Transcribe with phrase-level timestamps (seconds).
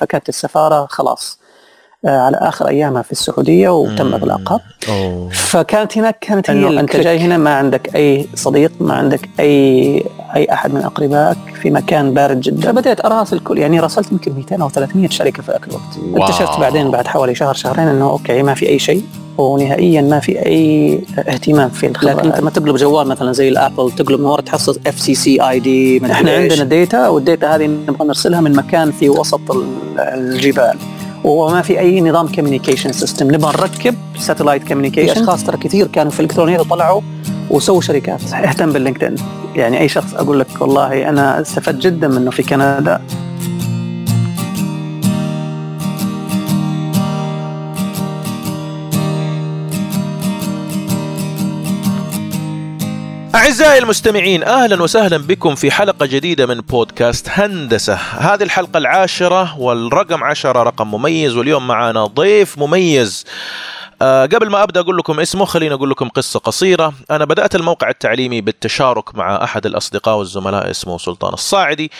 [0.00, 1.38] فكانت السفارة خلاص
[2.04, 4.60] آه، على آخر أيامها في السعودية وتم إغلاقها.
[5.32, 10.04] فكانت هناك كانت هي أنت جاي هنا ما عندك أي صديق ما عندك أي
[10.36, 12.72] أي أحد من أقربائك في مكان بارد جدا.
[12.72, 16.90] فبدات أراسل الكل يعني راسلت يمكن 200 أو 300 شركة في ذاك الوقت اكتشفت بعدين
[16.90, 19.04] بعد حوالي شهر شهرين أنه okay ما في أي شيء.
[19.40, 22.10] ونهائيا ما في أي اهتمام في الخبر.
[22.10, 26.30] لكن انت ما تقلب جوال مثلا زي الأبل تقلب من ورا تحصل FCC ID إحنا
[26.30, 29.40] عندنا data وال data هذه نبغى نرسلها من مكان في وسط
[29.98, 30.76] الجبال.
[31.24, 36.20] وما في أي نظام communication system نبغى نركب satellite communication أشخاص ترى كثير كانوا في
[36.20, 37.00] الالكترونيات وطلعوا
[37.50, 38.20] وسووا شركات.
[38.32, 39.14] اهتم بال LinkedIn.
[39.56, 43.00] يعني أي شخص أقول لك والله أنا استفدت جدا منه في كندا.
[53.50, 57.94] أعزائي المستمعين أهلا وسهلا بكم في حلقة جديدة من بودكاست هندسة.
[57.94, 63.24] هذه الحلقة العاشرة والرقم عشرة رقم مميز واليوم معنا ضيف مميز.
[64.02, 66.92] أه قبل ما أبدأ أقول لكم اسمه خليني أقول لكم قصة قصيرة.
[67.10, 71.90] أنا بدأت الموقع التعليمي بالتشارك مع أحد الأصدقاء والزملاء اسمه سلطان الصاعدي.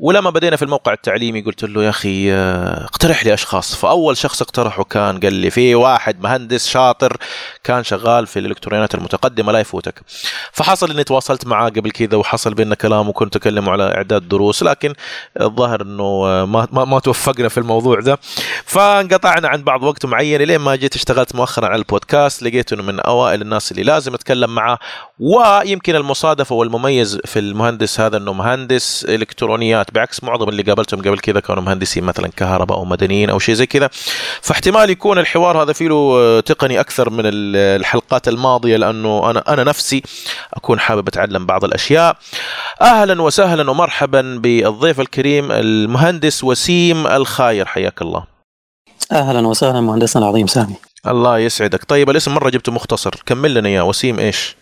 [0.00, 3.74] ولما بدينا في الموقع التعليمي قلت له يا أخي آه، اقترح لي أشخاص.
[3.74, 7.16] فأول شخص اقترحه كان قال لي في واحد مهندس شاطر
[7.64, 10.02] كان شغال في الإلكترونيات المتقدمة لا يفوتك.
[10.52, 14.94] فحصل إني تواصلت معاه قبل كذا وحصل بيننا كلام وكنت أكلمه على إعداد دروس لكن
[15.40, 18.18] الظاهر إنه آه، ما ما, ما توفقنا في الموضوع ده
[18.64, 23.00] فانقطعنا عن بعض وقت معين لين ما جيت اشتغلت مؤخرا على البودكاست لقيت إنه من
[23.00, 24.78] أوائل الناس اللي لازم أتكلم معاه.
[25.18, 31.40] ويمكن المصادفة والمميز في المهندس هذا إنه مهندس إلكترونيات بعكس معظم اللي قابلتهم قبل كذا
[31.40, 33.90] كانوا مهندسين مثلا كهرباء أو مدنيين أو شيء زي كذا.
[34.42, 40.02] فاحتمال يكون الحوار هذا فيه له تقني أكثر من الحلقات الماضية لأنه أنا أنا نفسي
[40.54, 42.16] أكون حابب أتعلم بعض الأشياء.
[42.82, 47.66] أهلا وسهلا ومرحبا بالضيف الكريم المهندس وسيم الخاير.
[47.66, 48.24] حياك الله.
[49.12, 50.74] أهلا وسهلا مهندسنا العظيم سامي.
[51.06, 51.84] الله يسعدك.
[51.84, 53.10] طيب الاسم مرة جبته مختصر.
[53.26, 53.84] كمل لنا إياه.
[53.84, 54.56] وسيم إيش؟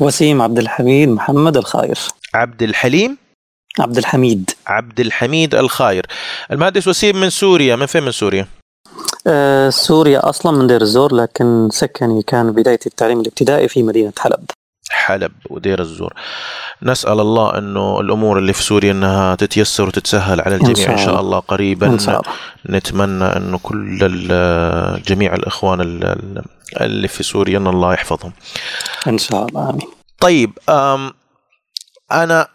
[0.00, 1.98] وسيم عبد الحميد محمد الخاير.
[2.34, 3.18] عبد الحليم؟
[3.78, 4.50] عبد الحميد.
[4.66, 6.06] عبد الحميد الخاير.
[6.52, 8.46] المهندس وسيم من سوريا من فين من سوريا؟
[9.26, 14.44] آه سوريا أصلا من دير الزور لكن سكني كان بداية التعليم الابتدائي في مدينة حلب.
[14.90, 16.14] حلب ودير الزور.
[16.82, 20.98] نسأل الله أنه الأمور اللي في سوريا أنها تتيسر وتتسهل على الجميع إن شاء, إن
[20.98, 21.38] شاء الله.
[21.38, 22.32] قريبا إن شاء الله.
[22.78, 23.98] نتمنى أنه كل
[25.06, 25.80] جميع الإخوان
[26.80, 28.32] اللي في سوريا أن الله يحفظهم.
[29.06, 29.88] إن شاء الله آمين.
[30.20, 30.58] طيب
[32.12, 32.48] أنا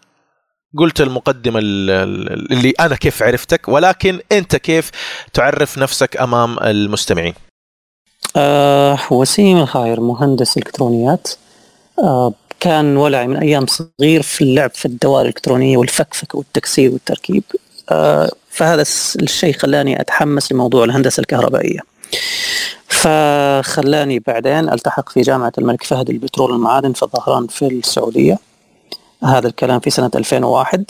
[0.78, 4.90] قلت المقدمة اللي أنا كيف عرفتك ولكن أنت كيف
[5.32, 7.34] تعرف نفسك أمام المستمعين؟
[8.36, 11.28] أه وسيم الخاير مهندس إلكترونيات.
[11.98, 17.42] أه كان ولعي من أيام صغير في اللعب في الدوائر الإلكترونية والفكفكة والتكسير والتركيب.
[17.90, 18.82] أه فهذا
[19.22, 21.80] الشيء خلاني أتحمس لموضوع الهندسة الكهربائية.
[22.88, 28.38] فخلاني بعدين ألتحق في جامعة الملك فهد للبترول والمعادن في الظهران في السعودية.
[29.24, 30.84] هذا الكلام في سنة 2001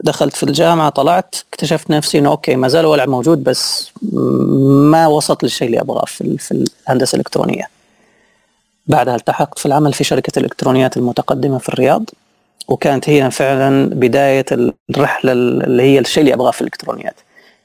[0.00, 3.92] دخلت في الجامعة طلعت اكتشفت نفسي إنه أوكي ما زال الولع موجود بس
[4.92, 7.68] ما وصلت للشيء اللي أبغاه في, في الهندسة الإلكترونية.
[8.86, 12.10] بعدها التحقت في العمل في شركة الإلكترونيات المتقدمة في الرياض
[12.68, 14.46] وكانت هي فعلا بداية
[14.90, 17.14] الرحلة اللي هي الشيء اللي أبغاه في الإلكترونيات.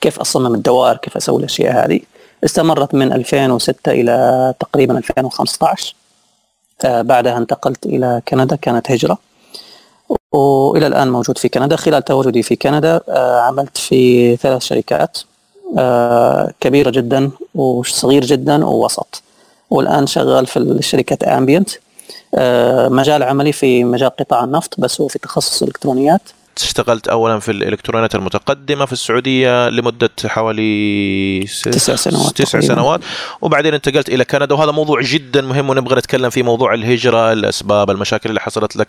[0.01, 1.99] كيف أصمم الدوائر كيف أسوي الأشياء هذه.
[2.43, 5.95] استمرت من 2006 إلى تقريبا 2015
[6.85, 9.17] آه بعدها انتقلت إلى كندا كانت هجرة
[10.31, 11.75] وإلى الآن موجود في كندا.
[11.75, 15.17] خلال تواجدي في كندا آه، عملت في ثلاث شركات
[15.77, 19.23] آه، كبيرة جدا وصغير جدا ووسط.
[19.69, 21.69] والآن شغال في شركه امبيانت
[22.35, 26.21] آه، مجال عملي في مجال قطاع النفط بس هو في تخصص الإلكترونيات.
[26.61, 33.01] اشتغلت اولا في الالكترونيات المتقدمة في السعودية لمدة حوالي تسع سنوات تسع سنوات.
[33.41, 38.29] وبعدين انتقلت إلى كندا وهذا موضوع جدا مهم ونبغى نتكلم فيه موضوع الهجرة الأسباب المشاكل
[38.29, 38.87] اللي حصلت لك.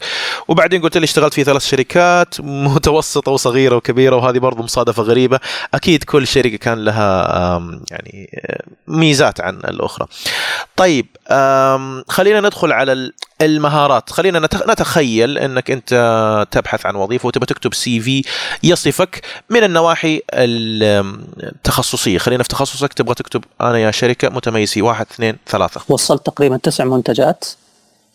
[0.49, 2.35] وبعدين قلت لي اشتغلت في ثلاث شركات
[2.75, 5.41] متوسطة وصغيرة وكبيرة وهذه برضو مصادفة غريبة.
[5.75, 7.59] أكيد كل شركة كان لها
[7.91, 8.31] يعني
[8.87, 10.07] ميزات عن الأخرى.
[10.77, 11.07] طيب
[12.09, 14.10] خلينا ندخل على المهارات.
[14.10, 18.22] خلينا نتخيل إنك أنت تبحث عن وظيفة وتبغى تكتب CV
[18.63, 22.19] يصفك من النواحي التخصصية.
[22.19, 25.81] خلينا في تخصصك تبغى تكتب أنا يا شركة متميز في واحد اثنين ثلاثة.
[25.89, 27.45] وصلت تقريبا تسع منتجات.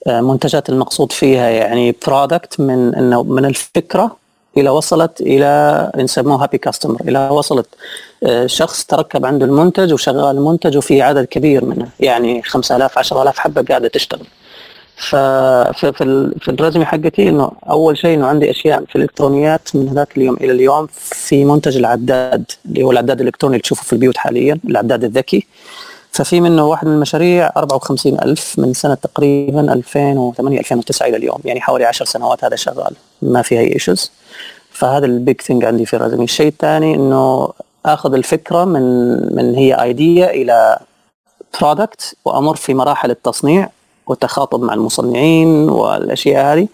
[0.08, 4.18] آه، منتجات المقصود فيها يعني product من إنه من الفكرة
[4.58, 7.68] إلى وصلت إلى نسموه happy customer إلى وصلت.
[8.24, 13.62] آه، شخص تركب عنده المنتج وشغال المنتج وفي عدد كبير منه يعني 5000 10000 حبة
[13.62, 14.28] قاعدة تشتغل.
[15.00, 15.94] ففي
[16.42, 20.52] في, الرزمه حقتي إنه أول شيء إنه عندي أشياء في الإلكترونيات من ذاك اليوم إلى
[20.52, 25.48] اليوم في منتج العداد اللي هو العداد الإلكتروني اللي تشوفه في البيوت حاليا العداد الذكي.
[26.12, 31.62] ففي منه واحد من المشاريع 54 ألف من سنة تقريبا 2008 2009 إلى اليوم يعني
[31.62, 34.12] حوالي 10 سنوات هذا شغال ما في أي ايشوز
[34.72, 37.54] فهذا ال big thing عندي في ال résumé الشيء الثاني إنه
[37.86, 38.82] آخذ الفكرة من
[39.36, 40.80] من هي idea إلى
[41.60, 43.70] product وأمر في مراحل التصنيع.
[44.10, 46.68] والتخاطب مع المصنعين والأشياء هذه.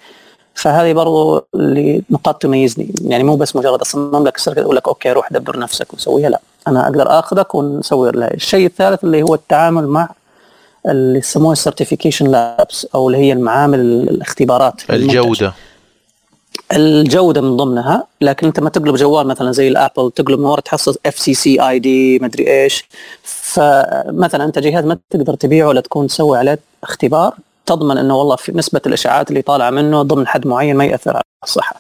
[0.54, 2.94] فهذه برضو اللي نقاط تميزني.
[3.02, 6.40] يعني مو بس مجرد اصمم لك الشركة أقول لك okay روح دبر نفسك وسويها لا.
[6.68, 8.34] أنا أقدر آخذك ونسوي لها.
[8.34, 10.10] الشيء الثالث اللي هو التعامل مع
[10.86, 14.82] اللي يسموها ال certification labs أو اللي هي المعامل الاختبارات.
[14.90, 15.54] الجودة.
[16.74, 18.08] الجودة من ضمنها.
[18.22, 22.64] لكن أنت ما تقلب جوال مثلا زي الأبل تقلب من ورا تحصل FCC ID مدري
[22.64, 22.86] إيش.
[23.24, 27.34] فمثلا أنت جهاز ما تقدر تبيعه ولا تكون تسوي عليه اختبار
[27.66, 31.24] تضمن إنه والله في نسبة الاشعاعات اللي طالعة منه ضمن حد معين ما يأثر على
[31.44, 31.76] الصحة.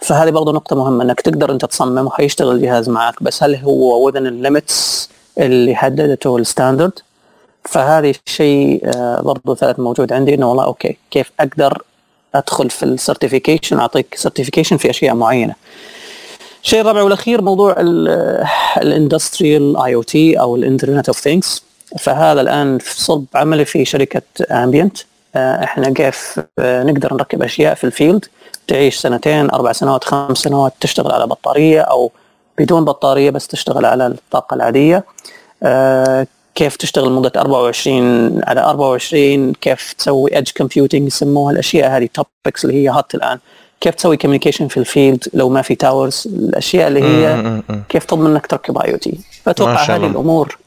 [0.00, 4.16] فهذه برضو نقطة مهمة إنك تقدر أنت تصمم وحيشتغل الجهاز معك بس هل هو within
[4.16, 6.92] ال limits اللي حددته ال standard
[7.64, 11.82] فهذه الشيء آه، برضو ثالث موجود عندي إنه والله okay كيف أقدر
[12.34, 15.54] أدخل في ال certification أعطيك certification في أشياء معينة.
[16.64, 17.76] الشيء الرابع والأخير موضوع
[18.76, 21.64] ال industrial IoT أو ال Internet of Things
[21.98, 24.98] فهذا الآن في صلب عملي في شركة امبينت
[25.36, 28.24] آه، إحنا كيف آه، نقدر نركب أشياء في ال field
[28.66, 32.12] تعيش سنتين أربع سنوات خمس سنوات تشتغل على بطارية أو
[32.58, 35.04] بدون بطارية بس تشتغل على الطاقة العادية.
[35.62, 42.64] آه، كيف تشتغل لمدة 24 على 24 كيف تسوي edge computing يسموها الأشياء هذه topics
[42.64, 43.38] اللي هي hot الآن.
[43.80, 48.30] كيف تسوي communication في ال field لو ما في towers الأشياء اللي هي كيف تضمن
[48.30, 50.58] إنك تركب IoT فأتوقع هذه الأمور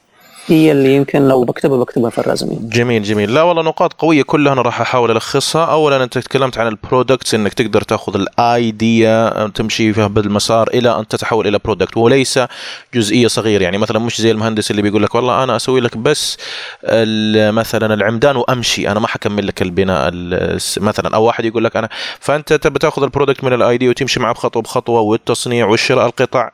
[0.47, 3.33] هي اللي يمكن لو بكتبها بكتبها في ال résumé جميل جميل.
[3.33, 5.65] لا والله نقاط قوية كلها أنا راح أحاول ألخصها.
[5.65, 10.99] اولا أنت تكلمت عن ال products إنك تقدر تأخذ ال idea تمشي فيها بالمسار إلى
[10.99, 12.39] أن تتحول إلى product وليس
[12.93, 13.63] جزئية صغيرة.
[13.63, 16.37] يعني مثلا مش زي المهندس اللي بيقول لك والله أنا أسوي لك بس
[17.51, 20.11] مثلا العمدان وأمشي أنا ما حكمل لك البناء
[20.77, 21.15] مثلا.
[21.15, 24.33] أو واحد يقول لك أنا فأنت تبي تأخذ ال product من ال idea وتمشي معه
[24.33, 26.49] بخطوة بخطوة والتصنيع والشراء القطع.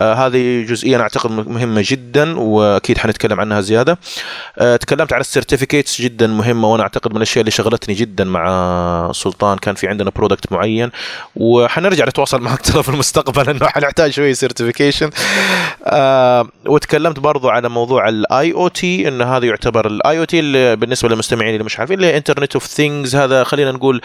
[0.00, 3.98] هذه جزئية أنا أعتقد مهمة جدا وأكيد حنتكلم عنها زيادة.
[4.58, 9.10] آه تكلمت عن ال certificates جدا مهمة وأنا أعتقد من الأشياء اللي شغلتني جدا مع
[9.14, 10.90] سلطان كان في عندنا product معين.
[11.36, 15.10] وحنرجع نتواصل معك ترى في المستقبل إنه حنحتاج شوية certification
[15.84, 20.40] آه وتكلمت برضو على موضوع ال IoT إن هذا يعتبر ال IoT
[20.76, 24.00] بالنسبة للمستمعين اللي مش عارفين اللي Internet of Things هذا خلينا نقول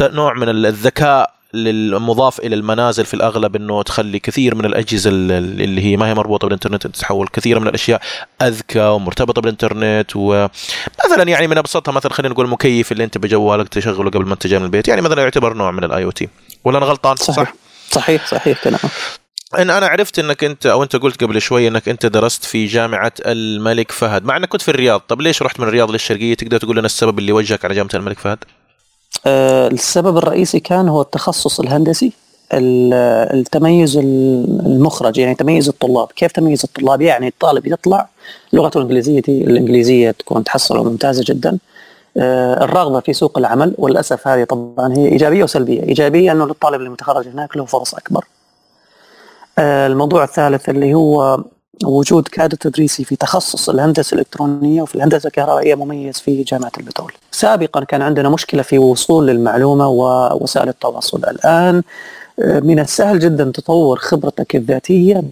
[0.00, 5.96] نوع من الذكاء للمضاف إلى المنازل في الأغلب إنه تخلي كثير من الأجهزة اللي هي
[5.96, 8.00] ما هي مربوطة بالإنترنت تتحول كثير من الأشياء
[8.42, 14.10] أذكى ومرتبطة بالإنترنت ومثلا يعني من أبسطها مثلا خلينا نقول المكيف اللي أنت بجوالك تشغله
[14.10, 14.88] قبل ما انت جاي من البيت.
[14.88, 16.28] يعني مثلا يعتبر نوع من ال IoT.
[16.64, 17.36] ولا أنا غلطان؟ صحيح.
[17.36, 17.54] صح
[17.90, 18.80] صحيح صحيح كلامك.
[19.58, 23.12] إن أنا عرفت إنك أنت أو أنت قلت قبل شوي إنك أنت درست في جامعة
[23.26, 24.24] الملك فهد.
[24.24, 25.00] مع إنك كنت في الرياض.
[25.00, 28.18] طب ليش رحت من الرياض للشرقية؟ تقدر تقول لنا السبب اللي وجهك على جامعة الملك
[28.18, 28.38] فهد؟
[29.26, 32.12] السبب الرئيسي كان هو التخصص الهندسي
[32.52, 36.08] التميز المخرج يعني تميز الطلاب.
[36.16, 38.08] كيف تميز الطلاب؟ يعني الطالب يطلع
[38.52, 41.58] لغته الإنجليزية الإنجليزية تكون تحصله ممتازة جدا.
[42.16, 45.82] آه، الرغبة في سوق العمل وللأسف هذه طبعا هي إيجابية وسلبية.
[45.82, 48.24] إيجابية أنه للطالب المتخرج هناك له فرص أكبر.
[49.58, 51.44] آه، الموضوع الثالث اللي هو
[51.84, 57.12] وجود كادر تدريسي في تخصص الهندسة الإلكترونية وفي الهندسة الكهربائية مميز في جامعة البترول.
[57.30, 61.82] سابقا كان عندنا مشكلة في وصول للمعلومة ووسائل التواصل، الآن
[62.42, 65.22] آه، من السهل جدا تطور خبرتك الذاتية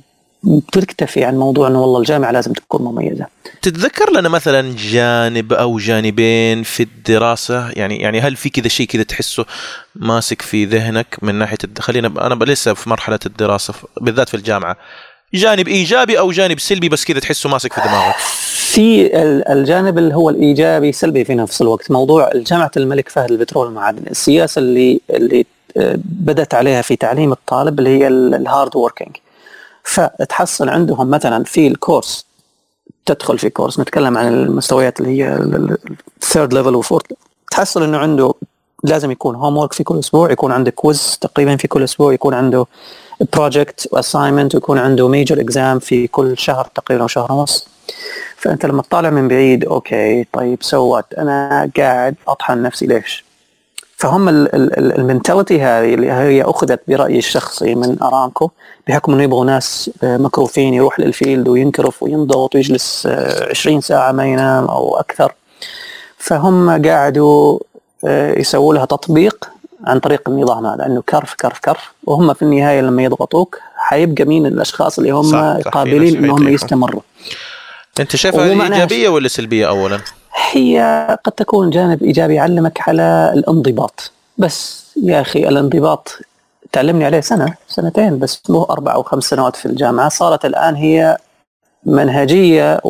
[0.73, 3.27] تكتفي عن موضوع إنه والله الجامعة لازم تكون مميزة.
[3.63, 9.03] تتذكر لنا مثلا جانب أو جانبين في الدراسة يعني يعني هل في كذا شيء كذا
[9.03, 9.45] تحسه
[9.95, 14.77] ماسك في ذهنك من ناحية خلينا أنا لسه في مرحلة الدراسة بالذات في الجامعة
[15.35, 18.15] جانب إيجابي أو جانب سلبي بس كذا تحسه ماسك في دماغك.
[18.55, 19.11] في
[19.53, 21.91] الجانب اللي هو الإيجابي سلبي في نفس الوقت.
[21.91, 25.47] موضوع جامعة الملك فهد البترول والمعادن السياسة اللي اللي
[25.77, 29.17] آه، بدأت عليها في تعليم الطالب اللي هي ال hard working
[29.85, 32.27] فتحصل عندهم مثلا في ال course
[33.07, 35.35] تدخل في course نتكلم عن المستويات اللي هي
[36.23, 37.07] ال third level و fourth
[37.51, 38.35] تحصل إنه عنده
[38.85, 42.67] لازم يكون هوم في كل أسبوع يكون عنده quiz تقريبا في كل أسبوع يكون عنده
[43.33, 47.69] project و assignment ويكون عنده major exam في كل شهر تقريبا شهر ونص.
[48.37, 53.25] فأنت لما تطالع من بعيد okay طيب so what أنا قاعد أطحن نفسي ليش؟
[53.97, 58.51] فهم ال mentality هذه اللي هي أخذت برأيي الشخصي من أرامكو
[58.89, 63.07] بحكم إنه يبغوا ناس آه، مكروفين يروح لل field وينكرف وينضغط ويجلس
[63.51, 65.35] 20 آه، ساعة ما ينام أو أكثر.
[66.19, 67.59] فهم قاعدوا
[68.05, 69.51] آه، يسووا لها تطبيق
[69.87, 71.93] عن طريق النظام هذا إنه كرف كرف كرف.
[72.05, 76.49] وهم في النهاية لما يضغطوك حيبقى مين؟ الأشخاص اللي هم صح، قابلين إنهم.
[76.49, 77.03] يستمروا.
[78.01, 80.01] أنت شايفها إيجابية ولا سلبية اولا؟
[80.53, 84.11] هي قد تكون جانب إيجابي يعلمك على الانضباط.
[84.39, 86.19] بس يا أخي الانضباط
[86.73, 90.09] تعلمني عليه سنة سنتين بس مو أربع أو خمس سنوات في الجامعة.
[90.09, 91.19] صارت الآن هي
[91.87, 92.81] منهجية.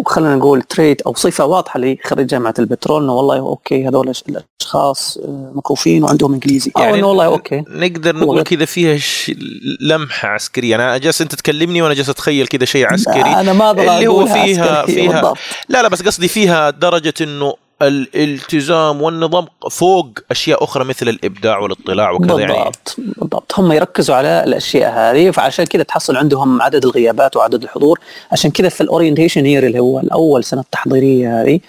[0.00, 5.52] وخلينا نقول trait أو صفة واضحة لخريج جامعة البترول إنه والله okay هذول الأشخاص آه،
[5.54, 9.32] مكروفين وعندهم إنجليزي أو إنه والله okay نقدر نقول كذا فيها ش...
[9.80, 13.94] لمحة عسكرية أنا جالس أنت تكلمني وأنا جالس أتخيل كذا شيء عسكري أنا ما أبغى
[13.96, 15.38] اللي هو فيها فيها بالضبط.
[15.68, 22.10] لا لا بس قصدي فيها درجة إنه الالتزام والنظام فوق أشياء أخرى مثل الإبداع والاطلاع
[22.10, 22.52] وكذا يعني.
[22.52, 23.58] بالضبط بالضبط.
[23.58, 28.00] هم يركزوا على الأشياء هذه فعشان كذا تحصل عندهم عدد الغيابات وعدد الحضور.
[28.32, 31.60] عشان كذا في ال orientation year اللي هو الأول سنة التحضيرية هذه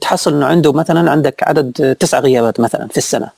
[0.00, 3.30] تحصل إنه عنده مثلا عندك عدد تسع غيابات مثلا في السنة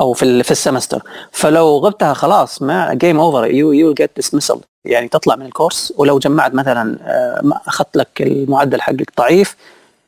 [0.00, 1.02] أو في في ال semester.
[1.32, 5.92] فلو غبتها خلاص ما game over you you get dismissal يعني تطلع من ال course.
[5.96, 9.56] ولو جمعت مثلا آه، أخذت لك المعدل حقك ضعيف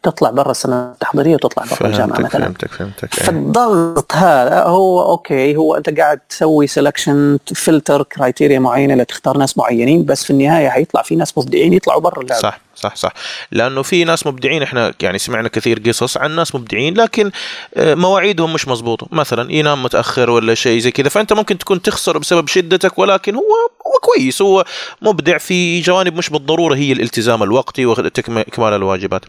[0.03, 2.45] تطلع برا السنة التحضيرية وتطلع برا الجامعة مثلا.
[2.45, 3.15] فهمتك فهمتك.
[3.15, 10.05] فالضغط هذا هو okay هو أنت قاعد تسوي سelection filter criteria معينة لتختار ناس معينين
[10.05, 12.41] بس في النهاية حيطلع في ناس مبدعين يطلعوا برا اللعبة.
[12.41, 13.13] صح صح صح.
[13.51, 17.31] لأنه في ناس مبدعين إحنا يعني سمعنا كثير قصص عن ناس مبدعين لكن
[17.75, 19.07] آه، مواعيدهم مش مضبوطة.
[19.13, 23.43] مثلا ينام متأخر ولا شيء زي كذا فأنت ممكن تكون تخسر بسبب شدتك ولكن هو
[23.87, 24.65] هو كويس هو
[25.03, 29.25] مبدع في جوانب مش بالضرورة هي الالتزام الوقتي واكمال الواجبات.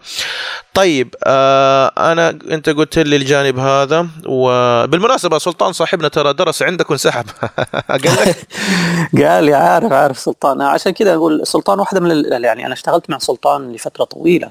[0.73, 7.25] طيب آه أنا أنت قلت لي الجانب هذا وبالمناسبه سلطان صاحبنا ترى درس عندك وانسحب.
[7.89, 8.37] قال لك؟
[9.23, 10.61] قال لي عارف عارف سلطان.
[10.61, 14.49] عشان كذا أقول سلطان واحدة من ال- يعني أنا اشتغلت مع سلطان لفترة طويلة.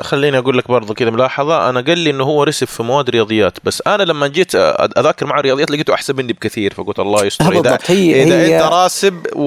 [0.00, 1.68] خليني أقول لك برضو كذا ملاحظة.
[1.68, 4.54] أنا قال لي إنه هو رسب في مواد رياضيات بس أنا لما جيت
[4.98, 7.52] أذاكر معه رياضيات لقيته احسن مني بكثير فقلت الله يستر.
[7.60, 9.42] إذا هي إذا هي أنت راسب و...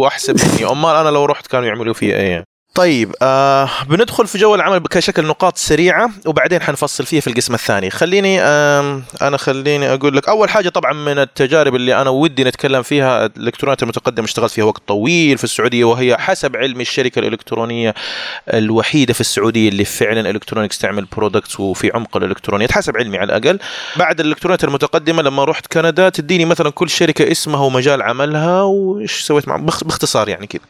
[0.00, 0.70] واحسن مني.
[0.72, 5.26] أمال أنا لو رحت كانوا يعملوا في إيه؟ طيب آه بندخل في جو العمل كشكل
[5.26, 7.90] نقاط سريعة وبعدين حنفصل فيها في القسم الثاني.
[7.90, 12.82] خليني آه أنا خليني أقول لك أول حاجة طبعا من التجارب اللي أنا ودي نتكلم
[12.82, 17.94] فيها الالكترونيات المتقدمة اشتغلت فيها وقت طويل في السعودية وهي حسب علمي الشركة الإلكترونية
[18.54, 23.58] الوحيدة في السعودية اللي فعلا electronics تعمل products وفي عمق الالكترونيات حسب علمي على الأقل.
[23.96, 29.48] بعد الالكترونيات المتقدمة لما رحت كندا تديني مثلا كل شركة اسمها ومجال عملها وايش سويت
[29.48, 30.62] مع باخ- باختصار يعني كذا.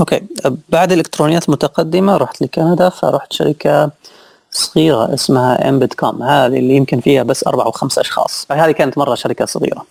[0.00, 0.20] Okay.
[0.68, 3.90] بعد الالكترونيات متقدمة رحت لكندا فرحت شركة
[4.50, 8.46] صغيرة اسمها Embedcom هذه اللي يمكن فيها بس أربع أو خمس أشخاص.
[8.50, 9.86] هذه كانت مرة شركة صغيرة.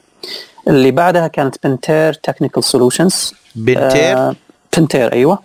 [0.67, 4.35] اللي بعدها كانت Pentair Technical Solutions Pentair
[4.77, 5.39] Pentair أيوه.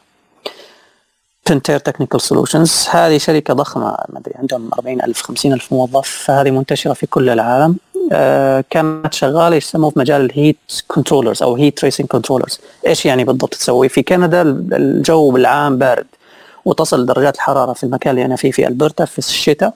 [1.51, 6.09] Pentair Technical Solutions هذه شركة ضخمة ما أدري عندهم 40 ألف 50 ألف موظف.
[6.09, 7.71] فهذه منتشرة في كل العالم.
[7.71, 7.88] آه،
[8.71, 10.57] كانت شغالة يسموه في مجال ال heat
[10.89, 16.07] controllers أو heat tracing controllers إيش يعني بالضبط تسوي؟ في كندا الجو بالعام بارد
[16.65, 19.75] وتصل درجات الحرارة في المكان اللي أنا فيه في ألبرتا في الشتاء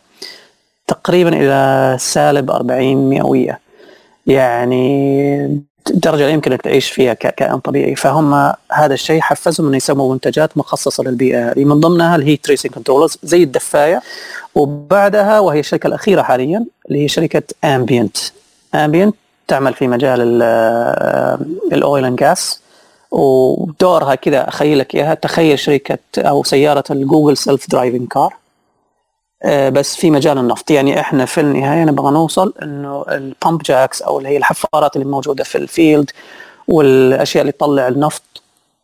[0.86, 3.60] تقريبا إلى سالب 40 مئوية.
[4.26, 7.94] يعني درجة لا يمكن تعيش فيها ككائن طبيعي.
[7.94, 11.50] فهم هذا الشيء حفزهم إنه يسووا منتجات مخصصة للبيئة.
[11.50, 14.02] هذه من ضمنها ال heat tracing controllers زي الدفاية.
[14.54, 18.16] وبعدها وهي الشركة الأخيرة حاليا اللي هي شركة Ambyint
[18.74, 19.14] Ambyint
[19.48, 20.42] تعمل في مجال
[21.72, 22.60] ال oil and gas
[23.10, 28.34] ودورها كذا أخيلك إياها تخيل شركة أو سيارة ال Google self-driving car
[29.46, 30.70] بس في مجال النفط.
[30.70, 35.06] يعني إحنا في النهاية نبغى نوصل إنه ال pump jacks أو اللي هي الحفارات اللي
[35.06, 36.10] موجودة في ال field
[36.68, 38.22] والأشياء اللي تطلع النفط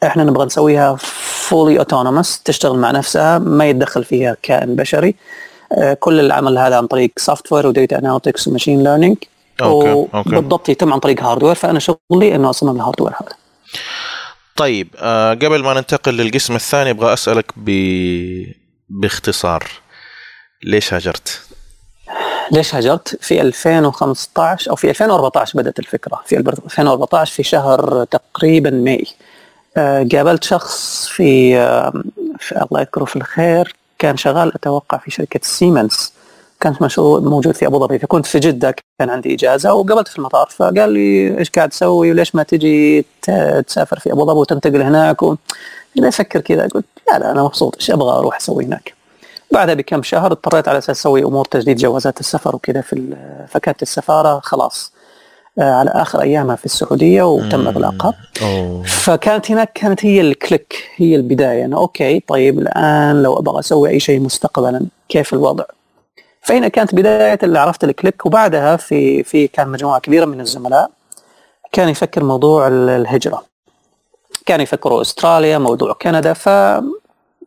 [0.02, 0.96] إحنا نبغى نسويها
[1.48, 5.14] fully autonomous تشتغل مع نفسها ما يتدخل فيها كائن بشري.
[5.72, 9.16] آه، كل العمل هذا عن طريق software و data analytics و machine learning
[9.62, 10.30] okay، okay.
[10.30, 13.32] بالضبط يتم عن طريق hardware فأنا شغلي إنه أصمم ال hardware هذا.
[14.56, 17.70] طيب آه قبل ما ننتقل للقسم الثاني أبغى أسألك ب...
[18.88, 19.66] باختصار.
[20.62, 21.40] ليش هاجرت؟
[22.52, 26.20] ليش هاجرت؟ في 2015 أو في 2014 بدأت الفكرة.
[26.26, 29.06] في 2014 في شهر تقريبا May.
[29.76, 32.02] آه، قابلت شخص في, آه،
[32.38, 36.12] في الله يذكره في الخير كان شغال أتوقع في شركة سيمنز
[36.80, 37.98] مشروع موجود في أبو ظبي.
[37.98, 40.48] فكنت في جدة كان عندي إجازة وقابلته في المطار.
[40.50, 43.06] فقال لي إيش قاعد تسوي وليش ما تجي
[43.66, 45.36] تسافر في أبو ظبي وتنتقل هناك و...
[45.94, 47.76] لا أفكر كذا قلت لا لا أنا مبسوط.
[47.76, 48.97] إيش أبغى أروح أسوي هناك؟
[49.52, 53.16] بعدها بكم شهر اضطريت على أساس أسوي أمور تجديد جوازات السفر وكذا في
[53.48, 54.92] فكانت السفارة خلاص
[55.58, 58.14] آه، على آخر أيامها في السعودية وتم إغلاقها.
[58.86, 61.64] فكانت هناك كانت هي ال click هي البداية.
[61.64, 65.64] أنا okay طيب الآن لو أبغى أسوي أي شيء مستقبلا كيف الوضع؟
[66.42, 70.90] فهنا كانت بداية اللي عرفت ال click وبعدها في في كان مجموعة كبيرة من الزملاء
[71.72, 73.44] كان يفكر موضوع الهجرة.
[74.46, 76.34] كان يفكروا أستراليا موضوع كندا.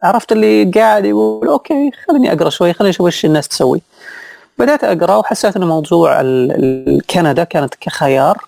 [0.01, 3.81] فعرفت اللي قاعد يقول okay خليني أقرأ شوي خليني أشوف إيش الناس تسوي.
[4.57, 6.21] بدأت أقرأ وحسيت أن موضوع
[7.09, 8.45] كندا كانت كخيار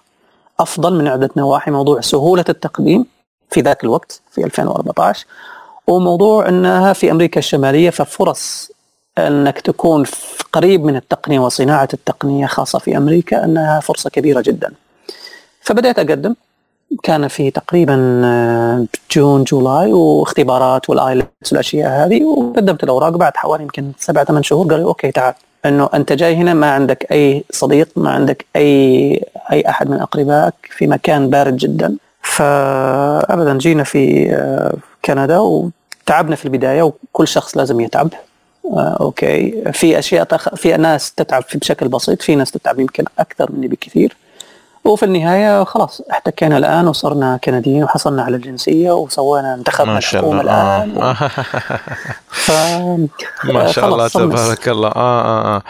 [0.60, 3.06] أفضل من عدة نواحي موضوع سهولة التقديم
[3.50, 5.26] في ذاك الوقت في 2014
[5.88, 8.72] وموضوع أنها في أمريكا الشمالية ففرص
[9.18, 10.06] أنك تكون
[10.54, 14.74] قريب من التقنية وصناعة التقنية خاصة في أمريكا أنها فرصة كبيرة جدا.
[15.62, 16.36] فبدأت أقدم.
[17.04, 23.64] كان في تقريبا آه، June July واختبارات وال IELTS والأشياء هذه وقدمت الأوراق بعد حوالي
[23.64, 25.34] يمكن سبعة ثمان شهور قالوا okay تعال.
[25.66, 30.54] إنه أنت جاي هنا ما عندك أي صديق ما عندك أي أي أحد من أقربائك
[30.70, 31.96] في مكان بارد جدا.
[32.22, 34.74] فابدا جينا في آه،
[35.06, 38.10] كندا وتعبنا في البداية وكل شخص لازم يتعب.
[38.66, 39.64] آه، أوكي.
[39.72, 40.56] في أشياء تخ...
[40.56, 44.16] في ناس تتعب بشكل بسيط في ناس تتعب يمكن أكثر مني بكثير.
[44.86, 51.16] وفي النهاية خلاص احتكينا الآن وصرنا كنديين وحصلنا على الجنسية وسوينا انتخبنا الله الآن آه.
[52.34, 52.52] ف...
[53.44, 54.88] ما شاء الله تبارك الله.
[54.88, 55.64] آه, آه, آه.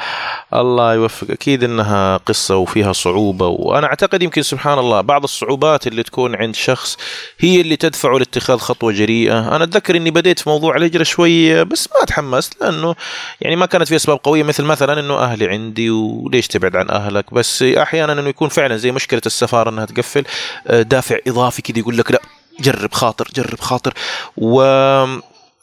[0.61, 6.03] الله يوفق أكيد إنها قصة وفيها صعوبة وأنا أعتقد يمكن سبحان الله بعض الصعوبات اللي
[6.03, 6.97] تكون عند شخص
[7.39, 9.55] هي اللي تدفعه لاتخاذ خطوة جريئة.
[9.55, 12.95] أنا أتذكر إني بديت في موضوع الهجرة شوي بس ما تحمست لأنه
[13.41, 17.33] يعني ما كانت في أسباب قوية مثل مثلا إنه أهلي عندي وليش تبعد عن أهلك؟
[17.33, 20.23] بس أحيانا إنه يكون فعلا زي مشكلة السفارة إنها تقفل
[20.67, 22.21] آه، دافع إضافي كذا يقول لك لا
[22.59, 23.93] جرب خاطر جرب خاطر.
[24.37, 24.61] و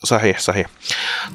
[0.05, 0.67] صحيح صحيح.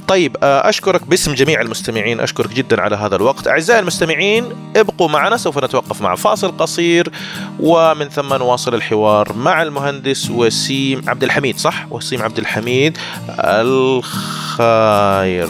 [0.08, 3.48] طيب آه، أشكرك باسم جميع المستمعين أشكرك جدا على هذا الوقت.
[3.48, 4.46] أعزائي المستمعين
[4.76, 7.12] ابقوا معنا سوف نتوقف مع فاصل قصير
[7.60, 12.98] ومن ثم نواصل الحوار مع المهندس وسيم عبد الحميد صح؟ وسيم عبد الحميد
[13.40, 15.50] الخير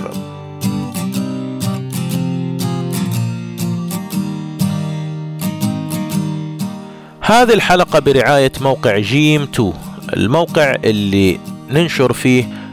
[7.22, 9.74] هذه الحلقة برعاية موقع جيم 2
[10.14, 12.65] الموقع اللي ننشر فيه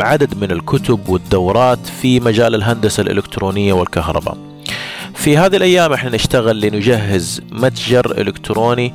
[0.00, 4.36] عدد من الكتب والدورات في مجال الهندسة الإلكترونية والكهرباء
[5.14, 8.94] في هذه الأيام إحنا نشتغل لنجهز متجر إلكتروني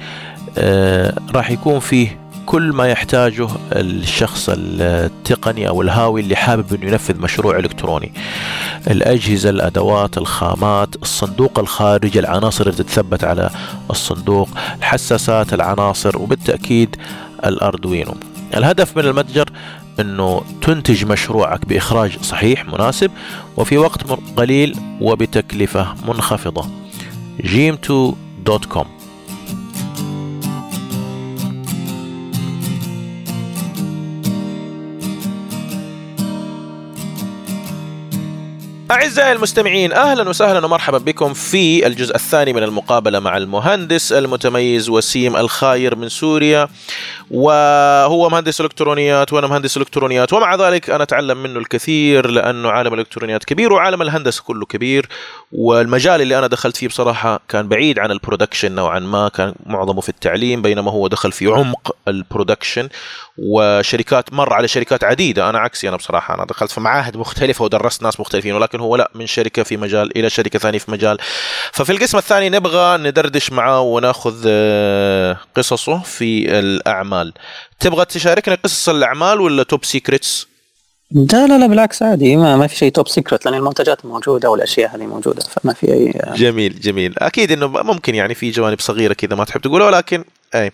[0.58, 7.20] آه، راح يكون فيه كل ما يحتاجه الشخص التقني أو الهاوي اللي حابب إنه ينفذ
[7.20, 8.14] مشروع إلكتروني.
[8.88, 13.50] الأجهزة، الأدوات، الخامات، الصندوق الخارجي، العناصر اللي تتثبت على
[13.90, 16.96] الصندوق، الحساسات، العناصر وبالتأكيد
[17.46, 18.14] الأردوينو.
[18.58, 19.50] الهدف من المتجر
[20.00, 23.12] أنه تنتج مشروعك بإخراج صحيح مناسب
[23.58, 24.04] وفي وقت
[24.38, 26.70] قليل وبتكلفة منخفضة.
[27.42, 29.03] جيم2.com
[38.92, 45.36] أعزائي المستمعين أهلا وسهلا ومرحبا بكم في الجزء الثاني من المقابلة مع المهندس المتميز وسيم
[45.36, 46.68] الخاير من سوريا.
[47.32, 53.44] وهو مهندس إلكترونيات وأنا مهندس إلكترونيات ومع ذلك أنا أتعلم منه الكثير لأنه عالم الإلكترونيات
[53.44, 55.10] كبير وعالم الهندسة كله كبير.
[55.52, 60.02] والمجال اللي أنا دخلت فيه بصراحة كان بعيد عن ال production نوعا ما كان معظمه
[60.02, 62.90] في التعليم بينما هو دخل في عمق ال production.
[63.38, 65.50] وشركات مر على شركات عديدة.
[65.50, 69.12] أنا عكسي أنا بصراحة أنا دخلت في معاهد مختلفة ودرست ناس مختلفين ولكن هو لا
[69.16, 71.18] من شركة في مجال إلى شركة ثانية في مجال.
[71.72, 77.34] ففي القسم الثاني نبغى ندردش معاه وناخذ آه، قصصه في الأعمال.
[77.80, 80.48] تبغى تشاركنا قصص الأعمال ولا top secrets
[81.14, 82.36] لا لا لا بالعكس عادي.
[82.36, 86.14] ما, ما في شيء top secret لأن المنتجات موجودة والأشياء هذه موجودة فما في أي
[86.36, 87.14] جميل جميل.
[87.18, 90.24] أكيد إنه ممكن يعني في جوانب صغيرة كذا ما تحب تقولها ولكن
[90.56, 90.72] أي.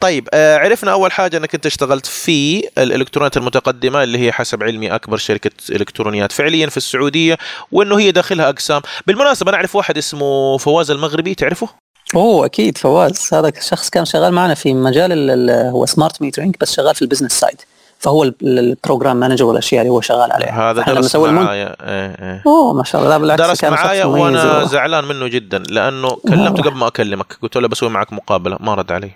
[0.00, 4.94] طيب آه عرفنا أول حاجة إنك أنت اشتغلت في الالكترونيات المتقدمة اللي هي حسب علمي
[4.94, 7.38] أكبر شركة إلكترونيات فعليا في السعودية
[7.72, 8.82] وإنه هي داخلها أقسام.
[9.06, 11.68] بالمناسبة أنا أعرف واحد اسمه فواز المغربي تعرفه؟
[12.14, 13.28] أوه أكيد فواز.
[13.32, 17.32] هذا الشخص كان شغال معنا في مجال هو smart metering بس شغال في ال business
[17.32, 17.60] side
[18.02, 20.70] فهو ال program manager والأشياء اللي هو شغال عليها.
[20.70, 21.76] هذا درس معايا.
[21.80, 22.42] إيه إيه.
[22.46, 23.18] أوه ما شاء الله.
[23.18, 27.90] بالعكس درس معايا وأنا زعلان منه جدا لأنه كلمته قبل ما أكلمك قلت له بسوي
[27.90, 29.10] معك مقابلة ما رد علي.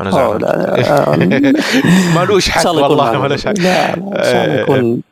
[0.00, 1.52] أنا زعلان.
[2.16, 3.52] مالوش حق والله مالوش حق.
[3.58, 5.02] لا إن شاء الله يكون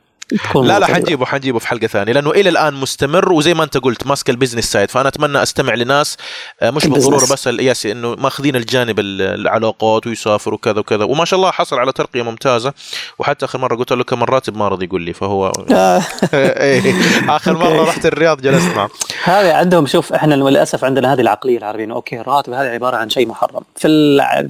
[0.55, 4.07] لا لا حنجيبه حنجيبه في حلقة ثانية لأنه إلى الآن مستمر وزي ما أنت قلت
[4.07, 6.17] ماسك ال business side فأنا أتمنى أستمع لناس
[6.62, 11.05] آه، مش بالضروره بس الياسي إنه ماخذين الجانب العلاقات ويسافر وكذا وكذا.
[11.05, 12.73] وما شاء الله حصل على ترقية ممتازة
[13.19, 16.03] وحتى آخر مرة قلت له كم الراتب؟ ما رضي يقول لي فهو آه.
[16.35, 16.95] إيه.
[17.29, 18.91] آخر مرة رحت الرياض جلست معه.
[19.25, 23.29] هذا عندهم شوف إحنا للأسف عندنا هذه العقلية العربية okay الراتب هذا عبارة عن شيء
[23.29, 23.62] محرم.
[23.77, 23.88] في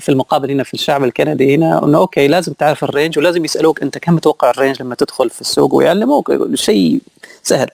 [0.01, 3.83] في المقابل هنا في الشعب الكندي هنا إنه okay لازم تعرف ال range ولازم يسألوك
[3.83, 5.68] أنت كم متوقع ال range لما تدخل في السوق.
[5.75, 7.01] ويعلموك شيء
[7.43, 7.69] سهل.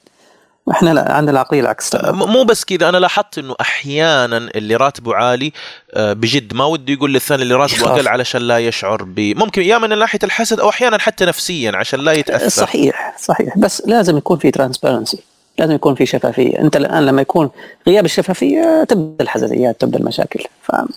[0.71, 5.53] إحنا لا عندنا العقلية العكس مو بس كذا أنا لاحظت إنه أحيانا اللي راتبه عالي
[5.95, 7.93] آه، بجد ما ودي يقول للثاني اللي راتبه.
[7.93, 12.01] أقل علشان لا يشعر ب ممكن يا من ناحية الحسد أو أحيانا حتى نفسيا عشان
[12.01, 12.63] لا يتأثر.
[12.63, 13.59] صحيح صحيح.
[13.59, 15.19] بس لازم يكون في ترانسبيرنسي
[15.59, 16.59] لازم يكون في شفافية.
[16.59, 17.51] أنت الآن لما يكون
[17.89, 20.45] غياب الشفافية تبدأ الحزازيات تبدأ المشاكل.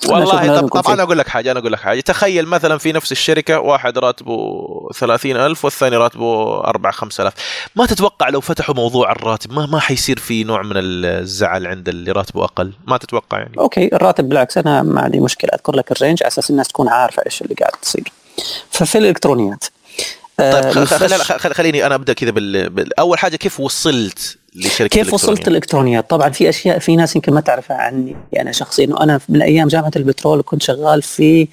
[0.08, 2.02] والله طب طبعا أقول لك حاجة أنا أقول لك حاجة.
[2.02, 7.34] تخيل مثلا في نفس الشركة واحد راتبه 30000 والثاني راتبه 4 5000
[7.76, 12.12] ما تتوقع لو فتحوا موضوع الراتب ما ما حيصير في نوع من الزعل عند اللي
[12.12, 15.50] راتبه أقل؟ ما تتوقع يعني؟ okay الراتب بالعكس أنا ما عندي مشكلة.
[15.54, 18.12] أذكر لك ال range على أساس الناس تكون عارفة إيش اللي قاعد تصير.
[18.72, 19.64] ففي الإلكترونيات
[20.38, 20.84] طيب آه،
[21.54, 22.32] خليني أنا أبدأ كذا.
[22.32, 23.00] بال...
[23.00, 27.42] أول حاجة كيف وصلت لشركة كيف وصلت؟ الإلكترونيات؟ طبعا في أشياء في ناس يمكن ما
[27.42, 28.16] تعرفها عني.
[28.40, 31.48] أنا شخصيا إنه أنا من أيام جامعة البترول كنت شغال في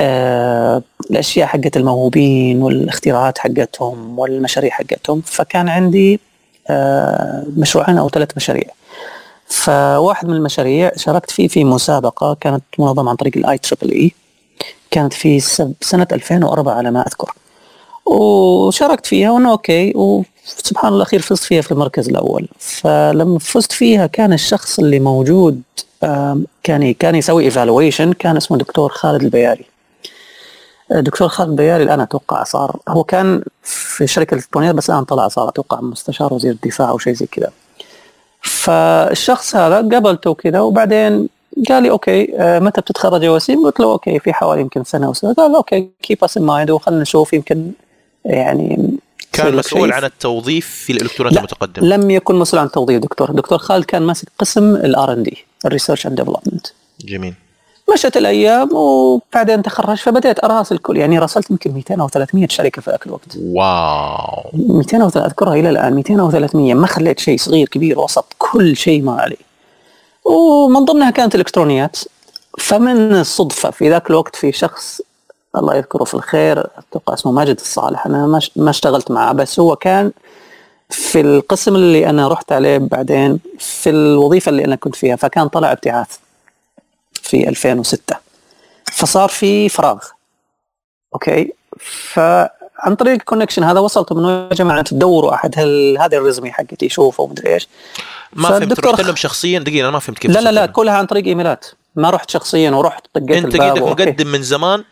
[0.00, 5.20] آه الأشياء حقت الموهوبين والاختراعات حقتهم والمشاريع حقتهم.
[5.26, 6.20] فكان عندي
[6.68, 8.68] آه مشروعين أو ثلاث مشاريع.
[9.46, 14.12] فواحد من المشاريع شاركت فيه في مسابقة كانت منظمة عن طريق ال IEEE
[14.90, 15.40] كانت في
[15.80, 17.34] سنة 2004 على ما أذكر.
[18.06, 19.92] وشاركت فيها وإنه okay
[20.46, 22.48] وسبحان الله الأخير فزت فيها في المركز الأول.
[22.58, 25.62] فلما فزت فيها كان الشخص اللي موجود
[26.62, 29.64] كان كان يسوي evaluation كان اسمه دكتور خالد البياري.
[30.90, 35.48] دكتور خالد البياري الآن أتوقع صار هو كان في شركة الإلكترونيات بس الآن طلع صار
[35.48, 37.50] أتوقع مستشار وزير الدفاع أو شيء زي كذا.
[38.40, 41.28] فالشخص هذا قابلته كذا وبعدين
[41.68, 45.06] قال لي okay آه، متى بتتخرج يا وسيم؟ قلت له okay في حوالي يمكن سنة
[45.06, 45.34] أو سنة.
[45.34, 47.70] قال okay keep us in mind وخلينا نشوف يمكن
[48.24, 48.90] يعني
[49.32, 49.92] كان مسؤول.
[49.92, 51.86] عن التوظيف في الالكترونيات لا، المتقدمة.
[51.86, 53.30] لم يكن مسؤول عن التوظيف دكتور.
[53.30, 56.66] دكتور خالد كان ماسك قسم ال R and D ال research and development.
[57.00, 57.34] جميل.
[57.92, 62.90] مشت الأيام وبعدين تخرج فبديت اراسل كل يعني راسلت يمكن 200 أو 300 شركة في
[62.90, 63.36] ذاك الوقت.
[63.42, 64.50] wow.
[64.52, 68.24] 200 أو 300 أذكرها إلى الآن 200 أو 300 ما خليت شيء صغير كبير وسط
[68.38, 69.36] كل شيء ما علي.
[70.24, 71.96] ومن ضمنها كانت الإلكترونيات.
[72.58, 75.00] فمن الصدفة في ذاك الوقت في شخص
[75.56, 76.58] الله يذكره في الخير.
[76.58, 78.06] أتوقع اسمه ماجد الصالح.
[78.06, 79.32] أنا ما اشتغلت معه.
[79.32, 80.12] بس هو كان
[80.88, 85.72] في القسم اللي أنا رحت عليه بعدين في الوظيفة اللي أنا كنت فيها فكان طلع
[85.72, 86.08] ابتعاث
[87.12, 88.16] في 2006
[88.92, 89.98] فصار في فراغ.
[91.14, 96.21] okay؟ فعن طريق ال connection هذا وصلت منه يا جماعة تدوروا أحد هل هذا ال
[96.21, 97.68] resume حقتي؟ شوفه ومدري إيش.
[98.32, 98.86] ما فهمت.
[98.86, 100.66] رحت لهم شخصيا؟ دقيقة أنا ما فهمت كيف لا لا لا.
[100.66, 101.66] كلها عن طريق إيميلات.
[101.96, 103.78] ما رحت شخصيا ورحت طقيت أنت الباب.
[103.78, 104.84] مقدم من زمان؟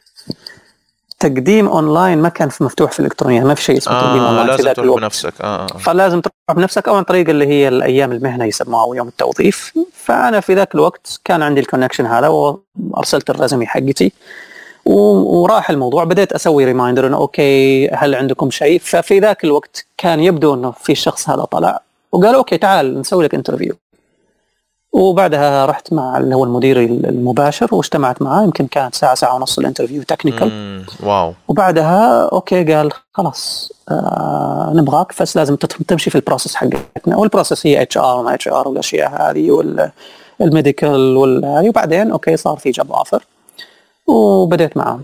[1.21, 4.47] تقديم أونلاين ما كان في مفتوح في الالكترونيات ما في شيء اسمه تقديم آه اونلاين
[4.47, 5.01] في لازم ذاك تروح الوقت.
[5.01, 5.33] بنفسك.
[5.41, 5.67] آه, آه.
[5.67, 9.73] فلازم تروح بنفسك أو عن طريق اللي هي الأيام المهنة يسموها أو يوم التوظيف.
[9.95, 14.13] فأنا في ذاك الوقت كان عندي ال connection هذا وأرسلت ال resume حقتي
[14.85, 16.05] وراح الموضوع.
[16.05, 20.93] بديت أسوي reminder إنه okay هل عندكم شيء؟ ففي ذاك الوقت كان يبدو إنه في
[20.93, 21.81] الشخص هذا طلع
[22.13, 23.75] وقال okay تعال نسوي لك interview
[24.93, 28.45] وبعدها رحت مع اللي هو المدير المباشر واجتمعت معاه.
[28.45, 31.35] يمكن كانت ساعة ساعة ونص ال interview technical wow.
[31.49, 37.17] وبعدها okay قال خلاص آه نبغاك بس لازم تمشي في ال process حقتنا.
[37.17, 39.51] وال process هي HR وما HR والأشياء هذه
[40.41, 43.25] وال medical وبعدين okay صار في job offer
[44.07, 45.03] وبديت معاهم.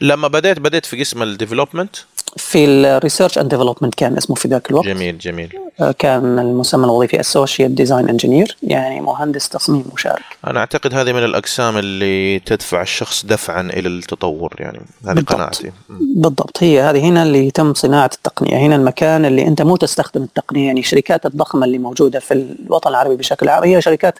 [0.00, 1.96] لما بديت بديت في قسم ال development
[2.36, 4.86] في ال research and development كان اسمه في ذاك الوقت.
[4.86, 5.52] جميل جميل.
[5.98, 10.22] كان المسمى الوظيفي associate design engineer يعني مهندس تصميم مشارك.
[10.46, 15.32] أنا أعتقد هذه من الأقسام اللي تدفع الشخص دفعا إلى التطور يعني هذه بالضبط.
[15.32, 15.72] قناعتي.
[16.14, 16.62] بالضبط.
[16.62, 18.56] هي هذه هنا اللي يتم صناعة التقنية.
[18.56, 23.16] هنا المكان اللي أنت مو تستخدم التقنية يعني الشركات الضخمة اللي موجودة في الوطن العربي
[23.16, 24.18] بشكل عام هي شركات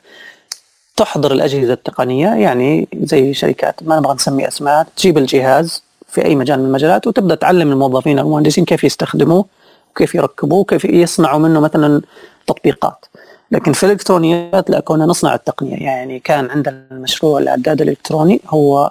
[0.96, 6.58] تحضر الأجهزة التقنية يعني زي شركات ما نبغى نسمي أسماء تجيب الجهاز في أي مجال
[6.58, 9.44] من المجالات وتبدأ تعلم الموظفين المهندسين كيف يستخدموه.
[9.90, 12.02] وكيف يركبوه وكيف يصنعوا منه مثلا
[12.46, 13.04] تطبيقات.
[13.50, 15.76] لكن في الإلكترونيات لا كنا نصنع التقنية.
[15.76, 18.90] يعني كان عندنا المشروع العداد الإلكتروني هو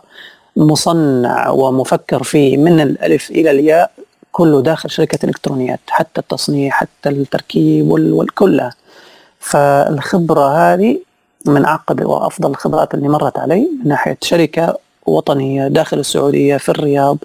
[0.55, 3.91] مصنع ومفكر فيه من الألف إلى الياء
[4.31, 8.73] كله داخل شركة الالكترونيات حتى التصنيع حتى التركيب وال- والكلها
[9.39, 10.99] فالخبرة هذه
[11.45, 17.17] من أعرق وأفضل الخبرات اللي مرت علي من ناحية شركة وطنية داخل السعودية في الرياض.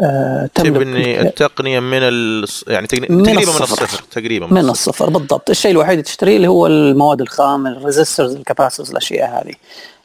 [0.00, 2.48] آه، تملك تبني التقنية من ال...
[2.68, 3.06] يعني تقني...
[3.10, 3.84] من تقريبا من الصفر.
[3.84, 5.10] الصفر تقريبا من الصفر.
[5.10, 5.50] بالضبط.
[5.50, 9.54] الشيء الوحيد اللي تشتريه اللي هو المواد الخام ال resistors ال capacitors الأشياء هذه.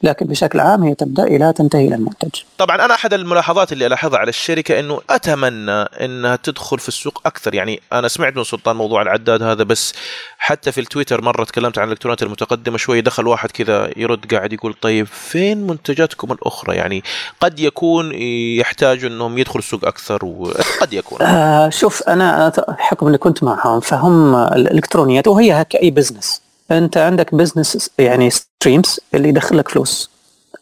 [0.03, 2.41] لكن بشكل عام هي تبدأ إلى تنتهي إلى المنتج.
[2.57, 7.53] طبعا أنا أحد الملاحظات اللي ألاحظها على الشركة إنه أتمنى إنها تدخل في السوق أكثر.
[7.53, 9.93] يعني أنا سمعت من سلطان موضوع العداد هذا بس
[10.37, 14.73] حتى في التويتر مرة تكلمت عن الالكترونيات المتقدمة شوي دخل واحد كذا يرد قاعد يقول
[14.81, 17.03] طيب فين منتجاتكم الأخرى؟ يعني
[17.39, 18.11] قد يكون
[18.59, 21.21] يحتاجوا إنهم يدخلوا السوق السوق أكثر وقد يكون.
[21.21, 27.35] آه شوف أنا بحكم إني كنت معهم فهم الإلكترونيات وهي ك a business أنت عندك
[27.35, 30.09] business يعني streams اللي يدخل لك فلوس.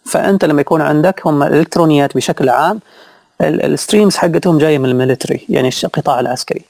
[0.06, 2.80] فأنت لما يكون عندك هم الالكترونيات بشكل عام
[3.42, 6.62] ال streams حقتهم جاية من ال military يعني القطاع العسكري.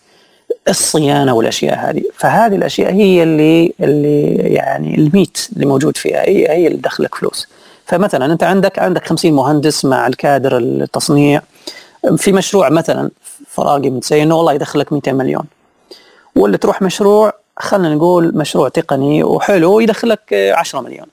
[0.70, 2.04] الصيانة والأشياء هذه.
[2.14, 7.48] فهذه الأشياء هي اللي اللي يعني الميت اللي موجود فيها هي هي اللي تدخلك فلوس.
[7.86, 11.42] فمثلا أنت عندك عندك 50 مهندس مع الكادر التصنيع.
[12.18, 13.10] في مشروع مثلا
[13.48, 15.46] فراغي متسيء إنه والله يدخلك 200 مليون.
[16.36, 21.08] واللي تروح مشروع خلينا نقول مشروع تقني وحلو يدخلك 10 مليون.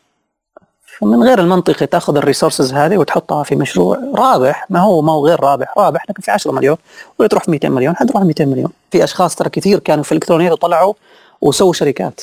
[0.99, 4.67] فمن غير المنطقي تاخذ الريسورسز هذه وتحطها في مشروع رابح.
[4.71, 6.77] ما هو ما هو غير رابح؟ رابح لكن في 10 مليون
[7.19, 8.71] ولا تروح 200 مليون حتروح 200 مليون.
[8.91, 10.95] في أشخاص ترى كثير كانوا في الإلكترونيات وطلعوا
[11.41, 12.21] وسووا شركات.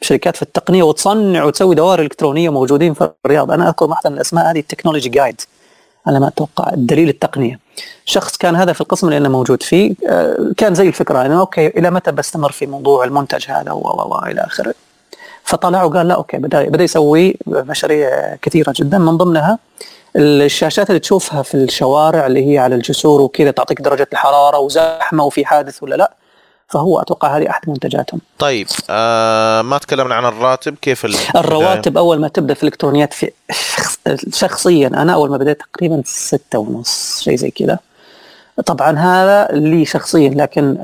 [0.00, 3.50] شركات في التقنية وتصنع وتسوي دوائر إلكترونية موجودين في الرياض.
[3.50, 5.40] أنا أذكر واحدة من الأسماء هذه ال Technology Guide
[6.06, 7.58] على ما أتوقع الدليل التقنية.
[8.04, 11.66] شخص كان هذا في القسم اللي أنا موجود فيه آه، كان زي الفكرة انه okay
[11.66, 14.74] إلى متى بستمر في موضوع المنتج هذا؟ و إلى آخره.
[15.44, 18.98] فطلع وقال لا okay بدأ بدأ يسوي مشاريع كثيرة جدا.
[18.98, 19.58] من ضمنها
[20.16, 25.44] الشاشات اللي تشوفها في الشوارع اللي هي على الجسور وكذا تعطيك درجة الحرارة وزحمة وفي
[25.44, 26.14] حادث ولا لا.
[26.72, 28.20] فهو أتوقع هذه أحد منتجاتهم.
[28.38, 31.04] طيب آه ما تكلمنا عن الراتب كيف
[31.36, 33.30] الرواتب أول ما تبدأ في الإلكترونيات في
[34.32, 37.78] شخصيا أنا أول ما بديت تقريبا ستة ونص شيء زي كذا.
[38.66, 40.76] طبعا هذا لي شخصيا لكن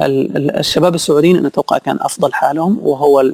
[0.59, 3.25] الشباب السعوديين أنا أتوقع كان أفضل حالهم وهو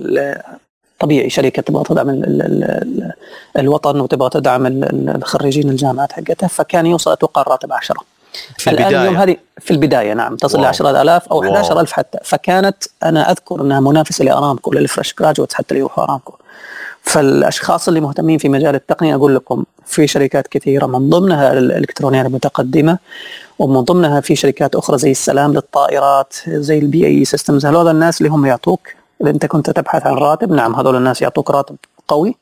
[1.00, 3.12] طبيعي شركة تبغى تدعم ال ال
[3.58, 4.66] الوطن وتبغى تدعم
[5.16, 7.96] الخريجين الجامعات حقتها فكان يوصل أتوقع الراتب 10
[8.58, 12.18] في البدايه الآن اليوم هذه في البداية نعم تصل ل 10000 أو 11000 حتى.
[12.24, 16.34] فكانت أنا أذكر أنها منافسة لأرامكو لل fresh graduates حتى اللي يروحوا أرامكو.
[17.02, 22.98] فالأشخاص اللي مهتمين في مجال التقنية أقول لكم في شركات كثيرة من ضمنها الالكترونيات المتقدمة
[23.58, 28.30] ومن ضمنها في شركات أخرى زي السلام للطائرات زي ال BAE Systems هذول الناس اللي
[28.30, 28.88] هم يعطوك
[29.22, 31.76] إذا أنت كنت تبحث عن راتب نعم هذول الناس يعطوك راتب
[32.08, 32.34] قوي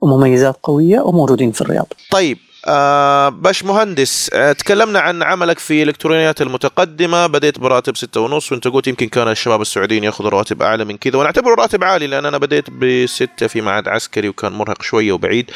[0.00, 1.86] ومميزات قوية وموجودين في الرياض.
[2.10, 8.52] طيب آه باش مهندس آه تكلمنا عن عملك في الإلكترونيات المتقدمة بديت براتب ستة ونص
[8.52, 12.06] وأنت قلت يمكن كان الشباب السعوديين يأخذوا رواتب أعلى من كذا وأنا اعتبره راتب عالي
[12.06, 15.50] لأن أنا بديت بستة في معهد عسكري وكان مرهق شوية وبعيد.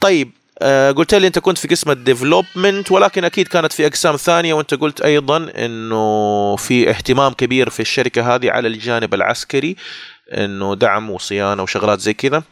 [0.00, 0.30] طيب
[0.62, 4.54] آه قلت لي أنت كنت في قسم ال development ولكن أكيد كانت في أقسام ثانية
[4.54, 9.76] وأنت قلت أيضا إنه في اهتمام كبير في الشركة هذه على الجانب العسكري
[10.32, 12.42] إنه دعم وصيانة وشغلات زي كذا.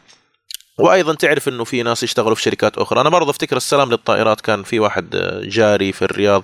[0.79, 3.01] وأيضا تعرف إنه في ناس يشتغلوا في شركات أخرى.
[3.01, 5.09] أنا برضه أفتكر السلام للطائرات كان في واحد
[5.43, 6.43] جاري في الرياض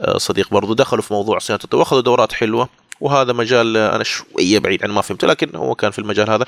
[0.00, 2.68] آه، صديق برضه دخلوا في موضوع صيانة وأخذوا دورات حلوة.
[3.00, 6.44] وهذا مجال أنا شوية بعيد عن ما فهمته لكن هو كان في المجال هذا.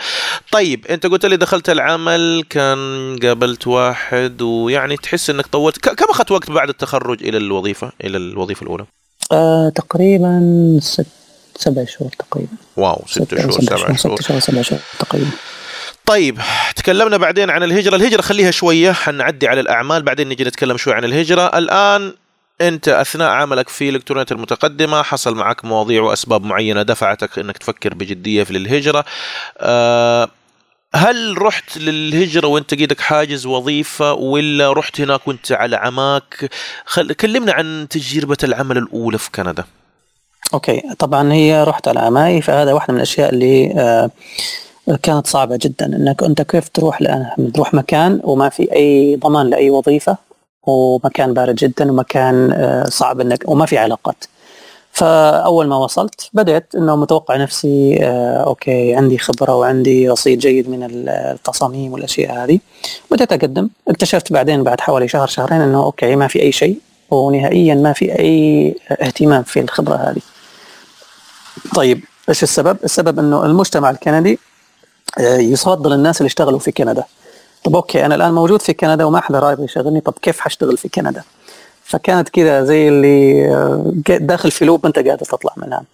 [0.53, 5.79] طيب أنت قلت لي دخلت العمل كان قابلت واحد ويعني تحس إنك طولت.
[5.79, 8.85] كم أخذت وقت بعد التخرج إلى الوظيفة إلى الوظيفة الأولى؟
[9.33, 11.07] آه تقريبا ست
[11.57, 12.53] سبع شهور تقريبا.
[12.77, 15.31] واو ست شهور سبع شهور ست شهور سبع شهور تقريبا.
[16.07, 16.39] طيب
[16.77, 17.97] تكلمنا بعدين عن الهجرة.
[17.97, 21.59] الهجرة خليها شوية حنعدي على الأعمال بعدين نجي نتكلم شوي عن الهجرة.
[21.59, 22.15] الآن
[22.61, 28.45] أنت أثناء عملك في الإلكترونيات المتقدمة حصل معك مواضيع وأسباب معينة دفعتك إنك تفكر بجدية
[28.45, 29.05] في الهجرة.
[29.59, 30.29] أه
[30.95, 36.51] هل رحت للهجرة وانت قيدك حاجز وظيفة ولا رحت هناك وانت على عماك؟
[36.85, 37.13] خل...
[37.13, 39.65] كلمنا عن تجربة العمل الأولى في كندا.
[40.55, 44.11] okay طبعا هي رحت على عماي فهذا واحدة من الأشياء اللي آه
[45.03, 49.71] كانت صعبة جدا إنك أنت كيف تروح لأن تروح مكان وما في أي ضمان لأي
[49.71, 50.17] وظيفة
[50.67, 54.25] ومكان بارد جدا ومكان آه، صعب إنك وما في علاقات.
[54.93, 61.09] فأول ما وصلت بدأت إنه متوقع نفسي آه، okay عندي خبرة وعندي رصيد جيد من
[61.09, 62.59] التصاميم والأشياء هذه.
[63.11, 63.69] بدأت أقدم.
[63.89, 66.79] اكتشفت بعدين بعد حوالي شهر شهرين إنه okay ما في أي شيء
[67.11, 70.21] ونهائيا ما في أي اهتمام في الخبرة هذه.
[71.75, 74.39] طيب إيش السبب؟ السبب إنه المجتمع الكندي
[75.19, 77.05] يفضل الناس اللي اشتغلوا في كندا.
[77.65, 80.89] طب okay أنا الآن موجود في كندا وما حدا رايد يشغلني طب كيف حاشتغل في
[80.89, 81.23] كندا؟
[81.85, 85.85] فكانت كذا زي اللي آه، داخل في loop مانت قادر تطلع منها.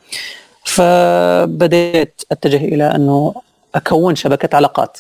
[0.65, 3.35] فبديت أتجه إلى أنه
[3.75, 4.99] أكون شبكة علاقات.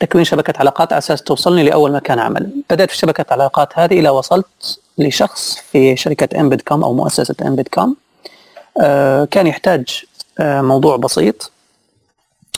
[0.00, 2.50] تكوين شبكة علاقات على أساس توصلني لأول مكان عمل.
[2.70, 7.96] بدأت في شبكة العلاقات هذه إلى وصلت لشخص في شركة امبد كوم أو مؤسسة كوم
[8.80, 10.04] آه كان يحتاج
[10.38, 11.50] آه موضوع بسيط.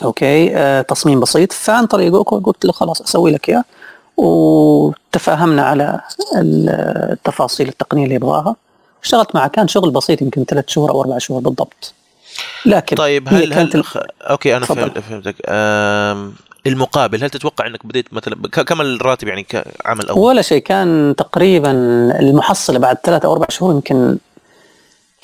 [0.03, 1.53] okay آه تصميم بسيط.
[1.53, 3.65] فعن طريقه قلت له خلاص أسوي لك إياه.
[4.17, 6.01] وتفاهمنا على
[6.37, 8.57] التفاصيل التقنية اللي يبغاها.
[9.03, 9.49] اشتغلت معه.
[9.49, 11.95] كان شغل بسيط يمكن ثلاث شهور أو أربع شهور بالضبط.
[12.67, 13.97] لكن طيب هل هل الخ...
[14.21, 15.03] okay أنا تفضل.
[15.03, 15.35] فهمتك.
[15.49, 16.35] أم...
[16.67, 20.63] المقابل هل تتوقع إنك بديت مثلا كم الراتب يعني كعمل أول؟ ولا شيء.
[20.63, 21.71] كان تقريبا
[22.21, 24.19] المحصله بعد ثلاث أو أربع شهور يمكن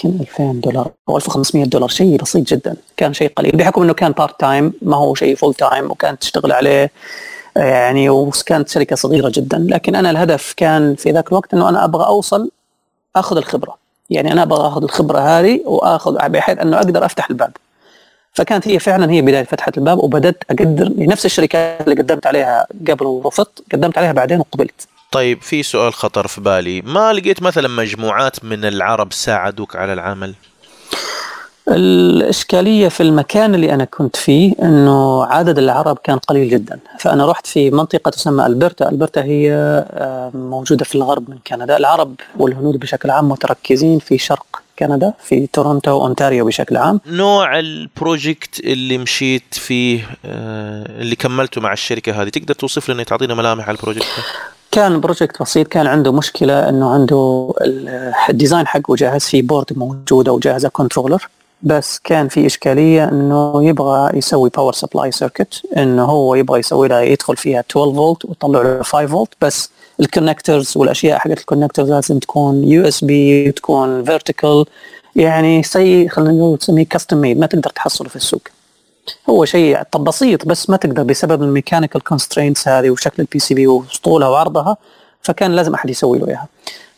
[0.05, 2.77] يمكن 2000 دولار أو 1500 دولار شيء بسيط جدا.
[2.97, 6.53] كان شيء قليل بحكم إنه كان part time ما هو شيء full time وكانت تشتغل
[6.53, 6.91] عليه
[7.57, 9.67] يعني وكانت شركة صغيرة جدا.
[9.69, 12.51] لكن أنا الهدف كان في ذاك الوقت إنه أنا أبغى أوصل
[13.17, 13.77] أخذ الخبرة.
[14.11, 17.53] يعني أنا أبغى أخذ الخبرة هذه وأخذ بحيث إنه أقدر أفتح الباب.
[18.33, 23.07] فكانت هي فعلا هي بداية فتحة الباب وبدأت أقدر نفس الشركات اللي قدمت عليها قبل
[23.07, 24.89] ورفضت قدمت عليها بعدين وقبلت.
[25.11, 26.83] طيب في سؤال خطر في بالي.
[26.83, 30.35] ما لقيت مثلا مجموعات من العرب ساعدوك على العمل؟
[31.68, 36.79] الإشكالية في المكان اللي أنا كنت فيه أنه عدد العرب كان قليل جدا.
[36.99, 38.88] فأنا رحت في منطقة تسمى ألبرتا.
[38.88, 39.53] ألبرتا هي
[39.92, 41.77] آه، موجودة في الغرب من كندا.
[41.77, 47.01] العرب والهنود بشكل عام متركزين في شرق كندا في تورونتو وأونتاريو بشكل عام.
[47.07, 53.03] نوع ال project اللي مشيت فيه آه، اللي كملته مع الشركة هذه تقدر توصف لنا
[53.03, 54.07] تعطينا ملامح على ال project؟
[54.70, 57.52] كان project بسيط كان عنده مشكلة إنه عنده
[58.29, 61.29] ال design حقه جاهز في board موجودة وجاهزة controller
[61.62, 67.00] بس كان في إشكالية إنه يبغى يسوي power supply circuit إنه هو يبغى يسوي لها
[67.00, 69.70] يدخل فيها 12 فولت ويطلع له 5 فولت بس
[70.01, 74.64] ال connectors والأشياء حقت ال connectors لازم تكون USB تكون vertical
[75.16, 78.42] يعني شيء خلينا نقول تسميه custom made ما تقدر تحصله في السوق.
[79.31, 83.66] هو شيء طب بسيط بس ما تقدر بسبب ال mechanical constraints هذه وشكل ال PCB
[83.66, 84.77] وطولها وعرضها
[85.23, 86.47] فكان لازم أحد يسوي له إياها.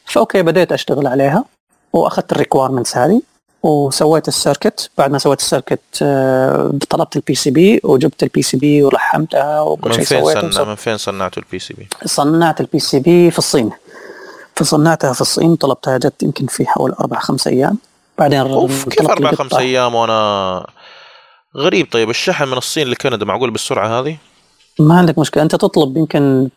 [0.04, 1.44] ف okay بديت أشتغل عليها
[1.92, 3.22] وأخذت ال requirements هذه
[3.62, 8.82] وسويت ال circuit بعد ما سويت ال circuit آه، طلبت ال PCB وجبت ال PCB
[8.82, 13.70] ولحمتها وكل شيء سويته صنع من فين صنعتوا ال PCB؟ صنعت ال PCB في الصين.
[14.56, 17.78] فصنعتها في الصين طلبتها جت يمكن في حول أربع خمس أيام.
[18.18, 20.66] بعدين أوف كيف أربع خمس أيام؟ وأنا
[21.56, 24.16] غريب طيب الشحن من الصين لكندا معقول بالسرعة هذه؟
[24.78, 26.48] ما عندك مشكلة أنت تطلب يمكن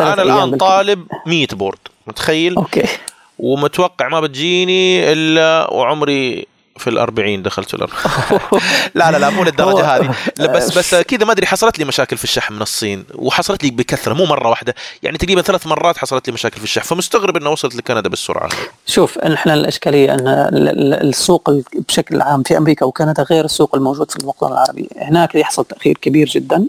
[0.00, 2.84] أنا الآن طالب 100 board متخيل؟ okay
[3.38, 8.02] ومتوقع ما بتجيني إلا وعمري في الأربعين دخلت في الأربعين.
[8.94, 10.14] لا لا لا مو للدرجة هذه.
[10.56, 14.14] بس بس كذا ما أدري حصلت لي مشاكل في الشحن من الصين وحصلت لي بكثرة
[14.14, 17.74] مو مرة واحدة يعني تقريبا ثلاث مرات حصلت لي مشاكل في الشحن فمستغرب أنها وصلت
[17.74, 18.48] لكندا بالسرعة.
[18.86, 20.48] شوف إحنا الإشكالية أن
[21.02, 21.50] السوق
[21.88, 26.28] بشكل عام في أمريكا وكندا غير السوق الموجود في الوطن العربي هناك يحصل تأخير كبير
[26.28, 26.66] جدا.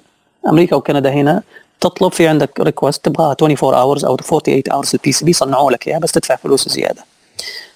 [0.48, 1.44] أمريكا وكندا هنا
[1.82, 5.98] تطلب في عندك request تبغاها 24 hours أو 48 hours ال PCB صنعوا لك اياه
[5.98, 7.06] بس تدفع فلوس زيادة.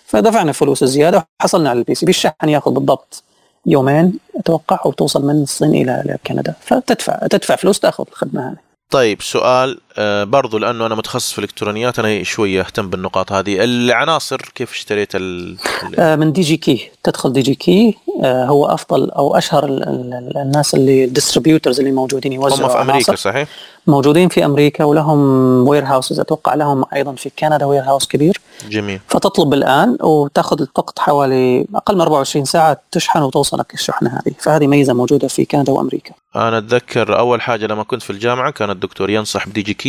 [0.09, 3.23] فدفعنا فلوس زيادة وحصلنا على ال PCB الشحن ياخذ بالضبط
[3.65, 6.53] يومين أتوقع وتوصل من الصين إلى كندا.
[6.61, 8.57] فتدفع تدفع فلوس تأخذ الخدمة هذه.
[8.89, 9.79] طيب سؤال
[10.23, 13.63] برضو لأنه أنا متخصص في الإلكترونيات أنا شوية أهتم بالنقاط هذه.
[13.63, 15.57] العناصر كيف اشتريت ال...
[15.99, 16.91] آه، من Digi-Key.
[17.03, 22.73] تدخل Digi-Key آه، هو أفضل أو أشهر الناس اللي ال distributors اللي موجودين يوزعوا هم
[22.73, 23.47] في أمريكا صحيح؟
[23.87, 25.19] موجودين في أمريكا ولهم
[25.67, 28.41] warehouses أتوقع لهم أيضا في كندا warehouse كبير.
[28.69, 28.99] جميل.
[29.07, 34.33] فتطلب الآن وتاخذ الوقت حوالي أقل من 24 ساعة تشحن وتوصلك الشحنة هذه.
[34.39, 36.11] فهذه ميزة موجودة في كندا وأمريكا.
[36.35, 39.88] أنا أتذكر أول حاجة لما كنت في الجامعة كان الدكتور ينصح ب Digi-Key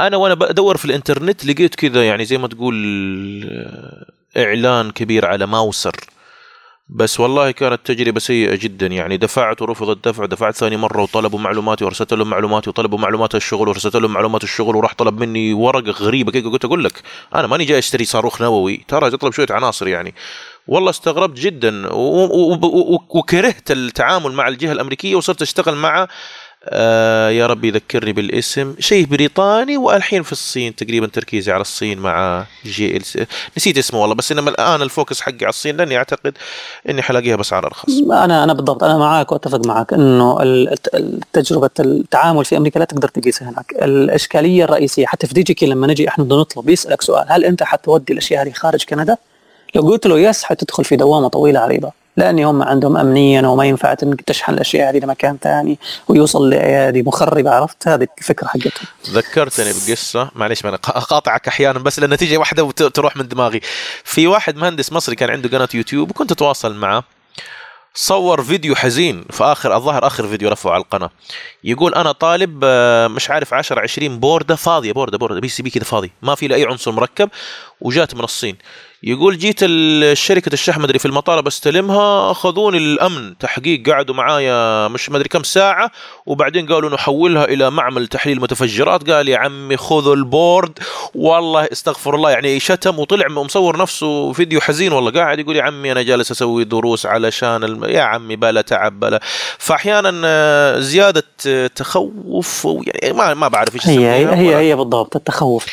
[0.00, 2.74] أنا وأنا بدور في الإنترنت لقيت كذا يعني زي ما تقول
[4.36, 5.96] إعلان كبير على Mouser.
[6.88, 9.16] بس والله كانت تجربة سيئة جدا يعني.
[9.16, 13.96] دفعت ورفض الدفع دفعت ثاني مرة وطلبوا معلوماتي ورسلت لهم معلوماتي وطلبوا معلومات الشغل ورسلت
[13.96, 17.02] لهم معلومات الشغل وراح طلب مني ورقة غريبة كذا قلت أقول لك؟
[17.34, 18.84] أنا ماني جاي أشتري صاروخ نووي.
[18.88, 20.14] ترى أطلب شوية عناصر يعني.
[20.66, 21.88] والله استغربت جدا
[23.10, 26.08] وكرهت التعامل مع الجهة الأمريكية وصرت أشتغل مع
[26.64, 28.74] آه يا ربي يذكرني بالاسم.
[28.78, 33.02] شيء بريطاني والحين في الصين تقريبا تركيزي على الصين مع JL
[33.56, 36.38] نسيت اسمه والله بس إنما الآن ال focus حقي على الصين لأني أعتقد
[36.88, 40.38] إني حلاقيها باسعار ارخص أنا أنا بالضبط أنا معاك وأتفق معك إنه
[41.32, 43.74] تجربه التعامل في أمريكا لا تقدر تقيسها هناك.
[43.82, 48.42] الإشكالية الرئيسية حتى في Digi-Key لما نجي إحنا نطلب يسألك سؤال هل أنت حتودي الأشياء
[48.42, 49.16] هذه خارج كندا؟
[49.74, 52.01] لو قلت له yes حتدخل في دوامة طويلة عريضة.
[52.16, 57.02] لأن هم عندهم امنيا وما ينفع انك تشحن الأشياء هذه لمكان ثاني ويوصل لأيادي.
[57.02, 58.86] مخربه عرفت؟ هذه الفكرة حقتهم.
[59.10, 63.60] ذكرتني بقصة معليش أنا أقاطعك أحيانا بس لأن تيجي واحدة وتروح من دماغي.
[64.04, 67.04] في واحد مهندس مصري كان عنده قناة يوتيوب وكنت أتواصل معه.
[67.94, 71.10] صور فيديو حزين في اخر الظاهر آخر فيديو رفعه على القناة.
[71.64, 76.12] يقول أنا طالب آه، مش عارف 10 20 بوردة فاضية بوردة بوردة PCB كذا فاضي.
[76.22, 77.30] ما في له اي عنصر مركب
[77.80, 78.56] وجات من الصين.
[79.04, 85.28] يقول جيت الشركة الشحن مدري في المطار بستلمها أخذوني الأمن تحقيق قعدوا معايا مش مدري
[85.28, 85.90] كم ساعة
[86.26, 89.10] وبعدين قالوا نحولها إلى معمل تحليل متفجرات.
[89.10, 90.78] قال يا عمي خذوا البورد.
[91.14, 95.10] والله استغفر الله يعني شتم وطلع مصور نفسه فيديو حزين والله.
[95.10, 97.84] قاعد يقول يا عمي أنا جالس أسوي دروس علشان الم...
[97.84, 99.20] يا عمي بلا تعب بلا.
[99.58, 101.24] فأحيانا آه، زيادة
[101.74, 105.66] تخوف يعني ما ما بعرف إيش هي هي, هي هي بالضبط التخوف.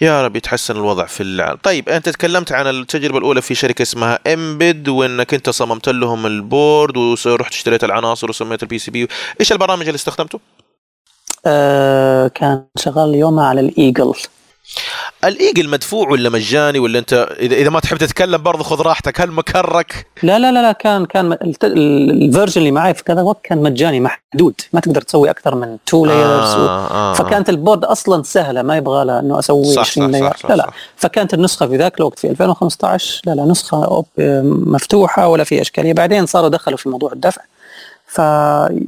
[0.00, 1.58] يا رب يتحسن الوضع في العالم.
[1.62, 6.38] طيب أنت تكلمت عن التجربة الأولى في شركة اسمها امبد وإنك أنت صممت لهم ال
[6.38, 9.08] board ورحت اشتريت العناصر وسميت ال PCB
[9.40, 10.40] إيش البرامج اللي استخدمته؟
[11.46, 14.14] آه كان شغال يومها على ال Eagle
[15.24, 19.20] ال Eagle مدفوع ولا مجاني ولا أنت اذا إذا ما تحب تتكلم برضه خذ راحتك.
[19.20, 23.40] هل مكرك؟ لا لا لا لا كان كان ال version اللي معي في كذا وقت
[23.44, 24.54] كان مجاني محدود.
[24.72, 27.12] ما تقدر تسوي أكثر من two layers آه آه.
[27.12, 30.50] فكانت ال board أصلا سهلة ما يبغى لها إنه أسوي صح، 20 صح، layer صح،
[30.50, 30.62] لا لا.
[30.66, 30.74] صح.
[30.96, 34.04] فكانت النسخة في ذاك الوقت في 2015 لا لا نسخة
[34.66, 35.92] مفتوحة ولا في إشكالية.
[35.92, 37.42] بعدين صاروا دخلوا في موضوع الدفع.
[38.06, 38.20] ف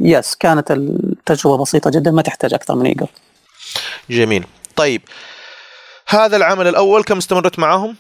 [0.00, 3.06] يس كانت التجربة بسيطة جدا ما تحتاج أكثر من إيجل.
[4.10, 4.44] جميل.
[4.76, 5.02] طيب
[6.11, 7.96] هذا العمل الأول كم استمرت معاهم؟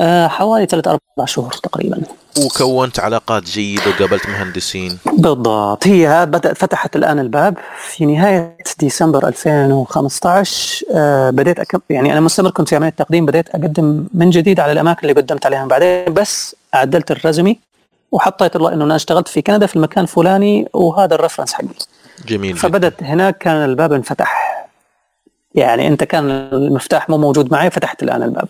[0.00, 2.02] آه حوالي ثلاث أربع شهور تقريبا.
[2.44, 4.98] وكونت علاقات جيدة وقابلت مهندسين.
[5.06, 5.86] بالضبط.
[5.86, 7.56] هي بدأت فتحت الآن الباب.
[7.88, 11.80] في نهاية ديسمبر 2015 آه بديت أك...
[11.90, 15.46] يعني أنا مستمر كنت في عملية التقديم بديت أقدم من جديد على الأماكن اللي قدمت
[15.46, 17.58] عليها بعدين بس عدلت الرزمي
[18.12, 21.66] وحطيت الله إنه أنا اشتغلت في كندا في المكان الفلاني وهذا الرفرنس حقي.
[22.26, 22.60] جميل جدا.
[22.60, 24.67] فبدت هناك كان الباب انفتح.
[25.54, 28.48] يعني انت كان المفتاح مو موجود معي فتحت الآن الباب.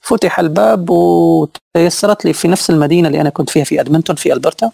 [0.00, 4.70] فتح الباب وتيسرت لي في نفس المدينة اللي أنا كنت فيها في أدمنتون في ألبرتا.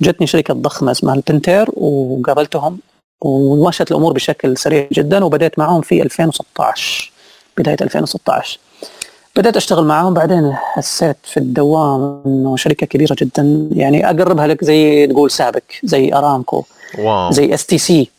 [0.00, 2.78] جتني شركة ضخمة اسمها البنتير وقابلتهم
[3.20, 7.12] ومشت الأمور بشكل سريع جدا وبدأت معهم في 2016
[7.58, 8.58] بداية 2016
[9.36, 13.68] بدأت أشتغل معاهم بعدين حسيت في الدوام إنه شركة كبيرة جدا.
[13.72, 16.64] يعني أقربها لك زي تقول سابك زي أرامكو
[16.98, 17.30] واو.
[17.30, 18.10] زي اس تي سي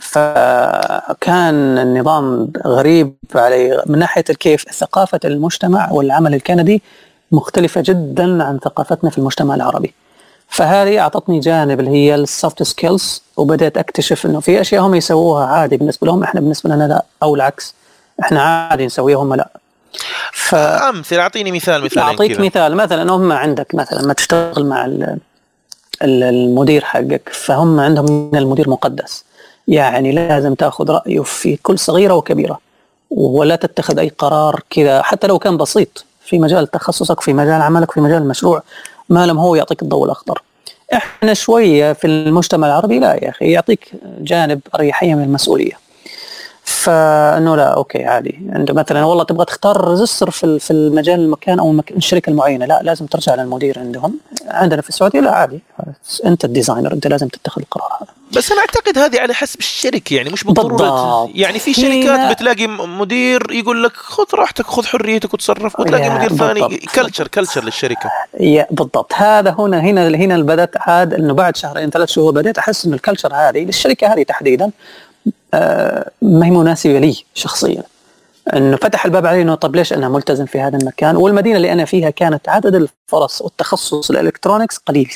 [0.00, 3.82] فكان النظام غريب علي.
[3.86, 6.82] من ناحية كيف ثقافة المجتمع والعمل الكندي
[7.32, 9.94] مختلفة جدا عن ثقافتنا في المجتمع العربي.
[10.48, 15.46] فهذه أعطتني جانب اللي هي ال soft skills وبدأت أكتشف إنه في أشياء هم يسووها
[15.46, 17.74] عادي بالنسبة لهم إحنا بالنسبة لنا لا أو العكس
[18.20, 19.48] إحنا عادي نسويها هم لا
[20.32, 22.44] ف أمثل أعطيني مثال مثال أعطيك كذا.
[22.46, 25.18] مثال مثلا هم عندك مثلا ما تشتغل مع ال-
[26.02, 29.24] ال- المدير حقك فهم عندهم المدير مقدس.
[29.68, 32.58] يعني لازم تاخذ رأيه في كل صغيرة وكبيرة
[33.10, 37.90] ولا تتخذ أي قرار كذا حتى لو كان بسيط في مجال تخصصك في مجال عملك
[37.90, 38.62] في مجال المشروع
[39.08, 40.42] ما لم هو يعطيك الضوء الأخضر.
[40.92, 45.72] إحنا شوية في المجتمع العربي لا يا أخي يعطيك جانب أريحية من المسؤولية.
[46.70, 48.40] فأنه لا okay عادي.
[48.56, 51.90] انت مثلا والله تبغى تختار resistor في في المجال المكان أو المك...
[51.90, 54.18] الشركة المعينة لا لازم ترجع للمدير عندهم.
[54.48, 55.60] عندنا في السعودية لا عادي.
[56.26, 57.92] أنت ال designer أنت لازم تتخذ القرار.
[58.00, 61.30] هذا بس أنا أعتقد هذه على حسب الشركة يعني مش بالضرورة.
[61.34, 66.78] يعني في شركات بتلاقي مدير يقول لك خذ راحتك خذ حريتك وتصرف وتلاقي مدير ثاني.
[66.78, 68.10] culture culture للشركة.
[68.40, 69.12] yeah بالضبط.
[69.14, 72.99] هذا هنا هنا هنا بدات عاد إنه بعد شهرين ثلاث شهور بديت أحس إنه ال
[72.99, 74.70] culture هذه للشركة هذه تحديدا.
[76.22, 77.82] ما هي مناسبة لي شخصيا
[78.56, 81.84] إنه فتح الباب علي إنه طب ليش أنا ملتزم في هذا المكان والمدينة اللي أنا
[81.84, 85.12] فيها كانت عدد الفرص والتخصص الالكترونكس قليل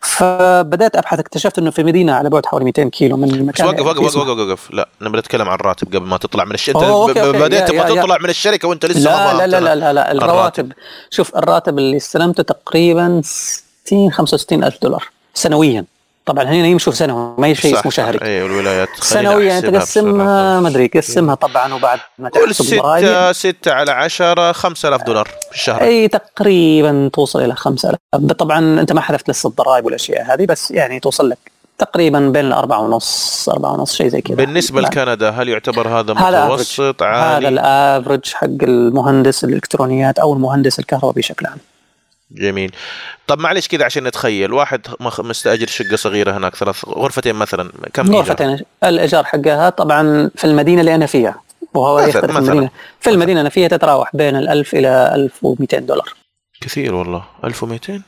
[0.00, 3.80] فبدأت أبحث اكتشفت إنه في مدينة على بعد حوالي 200 كيلو من بس المكان وقف
[3.80, 4.70] وقف وقف اسمه- وقف, وقف.
[4.70, 7.18] لا أنا بتكلم عن الراتب قبل ما تطلع من الشركة انت.
[7.18, 8.00] بديت تبغى.
[8.00, 9.00] تطلع من الشركة وأنت لسه
[9.34, 10.22] لا لا لا لا لا, لا الراتب.
[10.30, 10.72] الرواتب
[11.10, 15.84] شوف الراتب اللي استلمته تقريبا 60 65 ألف دولار سنويا
[16.26, 18.18] طبعا هنا يمشوا سنوي ما هي شيء اسمه شهري.
[18.22, 20.60] أي والولايات سنويا تقسمها.
[20.60, 25.54] ما أدري قسمها طبعا وبعد ما الضرائب ستة ستة على عشرة خمسة آلاف دولار في
[25.54, 25.82] الشهر.
[25.82, 27.98] أي تقريبا توصل إلى 5000
[28.38, 31.38] طبعا أنت ما حذفت لسه الضرائب والأشياء هذه بس يعني توصل لك
[31.78, 34.36] تقريبا بين الأربعة ونص أربعة ونص شيء زي كذا.
[34.36, 34.90] بالنسبة نعم.
[34.90, 41.12] لكندا هل يعتبر هذا هذا متوسط هذا عالي الافرج حق المهندس الإلكترونيات أو المهندس الكهرباء
[41.12, 41.58] بشكل عام.
[42.32, 42.72] جميل.
[43.26, 44.52] طب معلش كذا عشان نتخيل.
[44.52, 44.80] واحد
[45.18, 48.58] مستأجر شقة صغيرة هناك ثلاث غرفتين مثلا كم إيجار؟ غرفتين.
[48.84, 51.40] الإيجار حقها طبعا في المدينة اللي أنا فيها.
[51.74, 52.38] وهو مثلاً- يختلف مثلاً.
[52.38, 52.70] المدينة
[53.00, 56.14] في المدينة أنا فيها تتراوح بين ال 1000 إلى 1200 دولار.
[56.60, 57.24] كثير والله.
[57.44, 58.02] 1200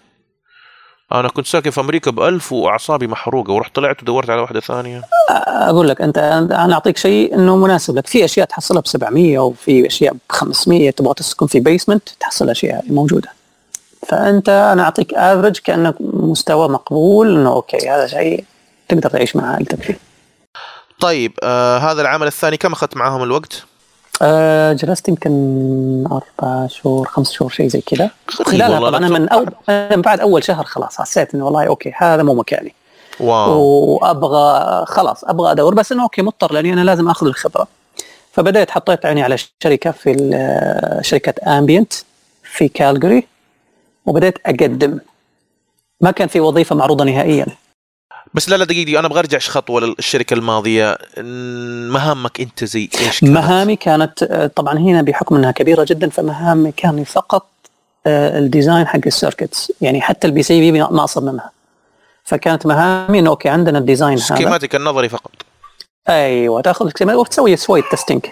[1.12, 5.02] أنا كنت ساكن في أمريكا ب 1000 وأعصابي محروقة ورحت طلعت ودورت على واحدة ثانية.
[5.46, 8.06] أقول لك أنت أنا أعطيك شيء إنه مناسب لك.
[8.06, 12.84] في أشياء تحصلها ب 700 وفي أشياء ب 500 تبغى تسكن في بيسمنت تحصل الاشياء
[12.84, 13.28] هذه موجودة.
[14.06, 18.44] فأنت أنا أعطيك average كأنك مستوى مقبول إنه okay هذا شيء
[18.88, 19.98] تقدر تعيش مع عائلتك فيه.
[21.00, 23.64] طيب آه هذا العمل الثاني كم أخذت معاهم الوقت؟
[24.22, 25.32] أه جلست يمكن
[26.12, 28.10] أربع شهور خمس شهور شيء زي كذا.
[28.46, 31.92] والله، طبعا أنا من أول أنا من بعد أول شهر خلاص حسيت إنه والله okay
[31.96, 32.74] هذا مو مكاني.
[33.20, 33.60] wow.
[33.60, 37.68] وابغى خلاص أبغى أدور بس إنه okay مضطر لأني أنا لازم آخذ الخبرة.
[38.32, 41.92] فبدأت حطيت عيني على شركة في شركة امبينت
[42.42, 43.26] في كالجري
[44.06, 44.98] وبدأت أقدم.
[46.00, 47.46] ما كان في وظيفة معروضة نهائيا.
[48.34, 50.98] بس لا لا دقيقة أنا أبغى أرجع خطوة للشركة الماضية.
[51.92, 54.24] مهامك أنت زي إيش كانت؟ مهامي كانت
[54.56, 57.46] طبعا هنا بحكم إنها كبيرة جدا فمهامي كان فقط
[58.06, 59.72] آه، ال design حق ال circuits.
[59.80, 61.50] يعني حتى ال PCB ما اصممها
[62.24, 64.26] فكانت مهامي إنه okay عندنا ال design هذا.
[64.26, 65.32] schematic النظري فقط.
[66.08, 68.26] أيوه تأخذ ال schematic وتسوي شوية testing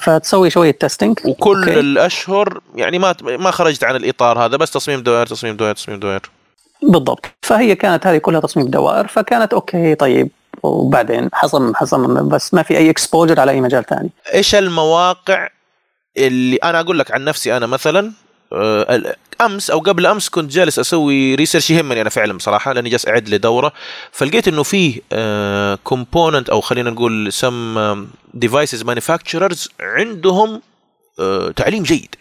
[0.00, 1.80] فتسوي شوية testing وكل okay.
[1.80, 6.30] الأشهر يعني ما ما خرجت عن الإطار هذا بس تصميم دوائر تصميم دوائر تصميم دوائر.
[6.82, 7.26] بالضبط.
[7.42, 10.28] فهي كانت هذه كلها تصميم دوائر فكانت okay طيب.
[10.62, 14.10] وبعدين حصمم حصمم بس ما في أي exposure على أي مجال ثاني.
[14.34, 15.48] إيش المواقع
[16.16, 18.12] اللي أنا أقول لك عن نفسي أنا مثلا؟
[19.40, 23.28] أمس أو قبل أمس كنت جالس أسوي research يهمني أنا فعلا بصراحة لأني جالس أعد
[23.28, 23.72] لدوره
[24.12, 25.00] فلقيت إنه في
[25.84, 30.62] component أو خلينا نقول some devices manufacturers عندهم
[31.20, 32.14] آه، تعليم جيد.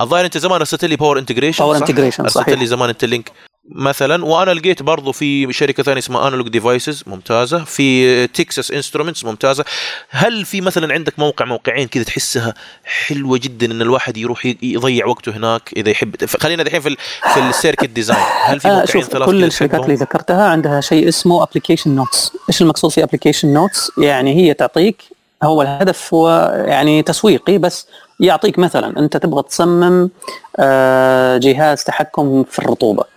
[0.00, 2.46] الظاهر أنت زمان ارسلت لي Power Integrations Power Integrations صحيح.
[2.48, 3.32] ارسلت لي زمان انت link
[3.68, 7.64] مثلا وأنا لقيت برضو في شركة ثانية اسمها Analog Devices ممتازة.
[7.64, 9.64] في Texas Instruments ممتازة.
[10.10, 12.54] هل في مثلا عندك موقع موقعين كذا تحسها
[12.84, 16.96] حلوة جدا إن الواحد يروح يضيع وقته هناك إذا يحب؟ خلينا دحين في
[17.34, 21.08] في ال circuit design هل في موقعين شوف ثلاث كل الشركات اللي ذكرتها عندها شيء
[21.08, 25.02] اسمه application notes إيش المقصود في application notes يعني هي تعطيك
[25.42, 27.86] هو الهدف هو يعني تسويقي بس
[28.20, 30.10] يعطيك مثلا أنت تبغى تصمم
[30.56, 33.13] آه، جهاز تحكم في الرطوبة.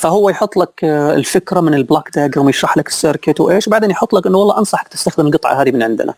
[0.00, 3.90] فهو يحط لك آه، الفكرة من ال block diagram يشرح لك ال circuit وإيش بعدين
[3.90, 6.14] يحط لك إنه والله أنصحك تستخدم القطعة هذه من عندنا.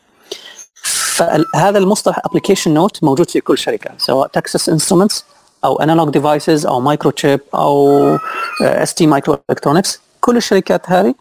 [1.14, 5.24] فهذا المصطلح application note موجود في كل شركة سواء Texas Instruments
[5.64, 8.18] أو Analog Devices أو Microchip أو
[8.60, 11.14] STMicroelectronics كل الشركات هذه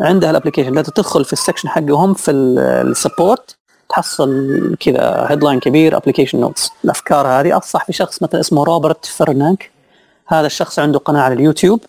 [0.00, 3.56] عندها ال application لا تدخل في ال section حقهم في ال support
[3.88, 9.70] تحصل كذا headline كبير application notes الأفكار هذه أنصح في شخص مثلا اسمه روبرت فرناك
[10.26, 11.80] هذا الشخص عنده قناة على اليوتيوب.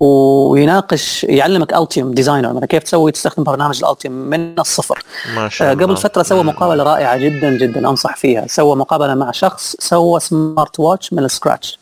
[0.00, 5.04] ويناقش يعلمك Altium Designer كيف تسوي تستخدم برنامج ال Altium من الصفر.
[5.34, 5.84] ما شاء الله.
[5.84, 8.46] قبل فترة سوى مقابلة رائعة جدا جدا أنصح فيها.
[8.46, 11.78] سوى مقابلة مع شخص سوى smart watch من ال scratch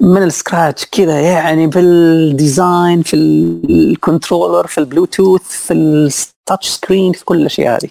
[0.00, 6.68] من ال scratch كذا يعني بال design في ال controller في البلوتوث في ال touch
[6.68, 7.90] screen في كل الأشياء هذه.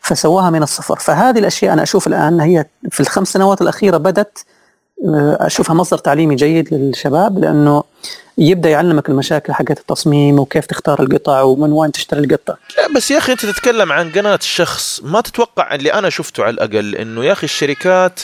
[0.00, 0.98] فسواها من الصفر.
[0.98, 4.53] فهذه الأشياء أنا أشوف الآن هي في الخمس سنوات الأخيرة بدأت آه،
[5.40, 7.84] أشوفها مصدر تعليمي جيد للشباب لأنه
[8.38, 12.54] يبدأ يعلمك المشاكل حقت التصميم وكيف تختار القطع ومن وين تشتري القطع.
[12.78, 16.50] لا بس يا أخي أنت تتكلم عن قناة الشخص ما تتوقع اللي أنا شفته على
[16.50, 18.20] الأقل إنه يا أخي الشركات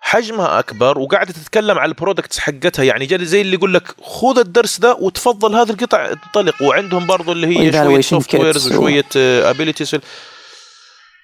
[0.00, 4.38] حجمها أكبر وقاعدة تتكلم على ال products حقتها يعني جاي زي اللي يقول لك خذ
[4.38, 9.96] الدرس ده وتفضل هذه القطع انطلق وعندهم برضو اللي هي شوية softwares وشوية abilities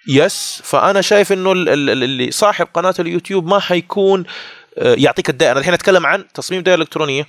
[0.08, 4.24] yes فأنا شايف إنه اللي صاحب قناة اليوتيوب ما حيكون آه،
[4.76, 5.58] يعطيك الدائرة.
[5.58, 7.26] الحين أتكلم عن تصميم دائرة إلكترونية.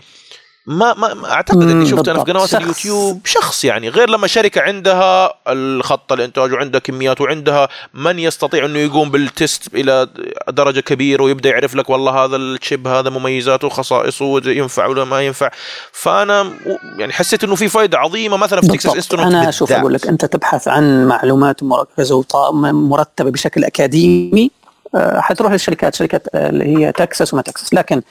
[0.67, 2.61] ما ما أعتقد إني شفت أنا في قنوات شخص.
[2.61, 3.21] اليوتيوب.
[3.25, 9.11] شخص يعني غير لما شركة عندها الخط الإنتاج وعندها كميات وعندها من يستطيع إنه يقوم
[9.11, 10.07] بال test إلى
[10.49, 15.51] درجة كبيرة ويبدأ يعرف لك والله هذا الشيب هذا مميزاته وخصائصه ينفع ولا ما ينفع.
[15.91, 16.53] فأنا
[16.97, 18.37] يعني حسيت إنه في فائده عظيمة.
[18.37, 23.63] مثلا في Texas Instruments أنا أشوف أقول لك أنت تبحث عن معلومات مركزة ومرتبه بشكل
[23.63, 24.45] أكاديمي.
[24.45, 24.64] آه،
[24.97, 28.01] حتروح للشركات شركات آه، اللي هي تكساس وما تكساس لكن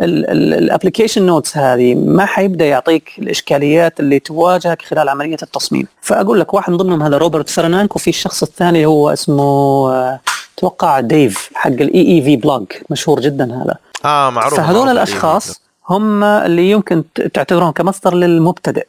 [0.00, 5.86] ال application notes هذه ما حيبدأ يعطيك الإشكاليات اللي تواجهك خلال عملية التصميم.
[6.00, 10.18] فأقول لك واحد من ضمنهم هذا روبرت فرنانك وفي الشخص الثاني هو اسمه
[10.58, 13.76] أتوقع ديف حق ال EEVblog مشهور جدا هذا.
[14.04, 14.54] آه معروف.
[14.54, 18.86] فهذول الأشخاص هم اللي يمكن تعتبرهم كمصدر للمبتدئ.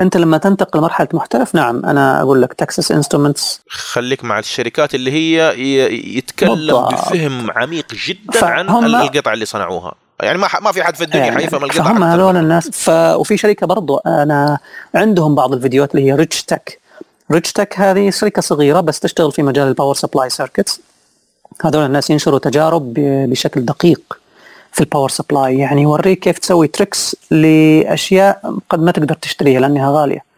[0.00, 5.12] أنت لما تنتقل لمرحلة محترف نعم أنا أقول لك تكساس انسترومنتس خليك مع الشركات اللي
[5.12, 5.60] هي
[6.16, 6.92] يتكلم بالضبط.
[6.92, 9.94] بفهم عميق جدا عن القطع اللي صنعوها.
[10.22, 12.70] يعني ما ما في حد في الدنيا يعني حيفهم القطع فهم هذول الناس.
[12.70, 12.90] ف...
[12.90, 14.58] وفي شركة برضو أنا
[14.94, 16.80] عندهم بعض الفيديوهات اللي هي ريتش تك
[17.32, 20.80] ريتش تك هذه شركة صغيرة بس تشتغل في مجال ال power supply circuits
[21.64, 22.94] هذول الناس ينشروا تجارب
[23.28, 24.20] بشكل دقيق.
[24.72, 29.90] في ال power supply يعني يوريك كيف تسوي tricks لأشياء قد ما تقدر تشتريها لأنها
[29.90, 30.29] غالية.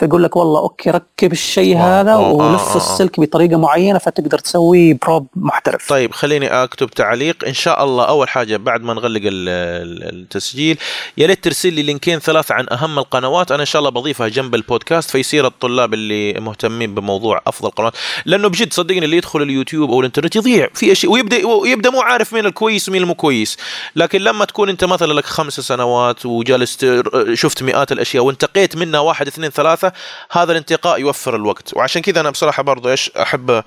[0.00, 5.88] فيقول لك والله okay ركب الشيء هذا ولف السلك بطريقة معينة فتقدر تسوي probe محترف.
[5.88, 7.44] طيب خليني أكتب تعليق.
[7.46, 10.78] إن شاء الله أول حاجة بعد ما نغلق التسجيل
[11.18, 13.52] يا ريت ترسل لي linkين ثلاثة عن أهم القنوات.
[13.52, 17.92] أنا إن شاء الله بضيفها جنب البودكاست فيصير الطلاب اللي مهتمين بموضوع أفضل قنوات
[18.24, 22.32] لأنه بجد صدقني اللي يدخل اليوتيوب أو الإنترنت يضيع في أشياء ويبدأ ويبدأ مو عارف
[22.32, 23.56] مين الكويس ومين المو كويس
[23.96, 26.86] لكن لما تكون أنت مثلا لك خمس سنوات وجالس
[27.32, 29.83] شفت مئات الأشياء وانتقيت منها واحد اثنين ثلاثة
[30.30, 31.76] هذا الانتقاء يوفر الوقت.
[31.76, 33.62] وعشان كذا أنا بصراحة برضو إيش أحب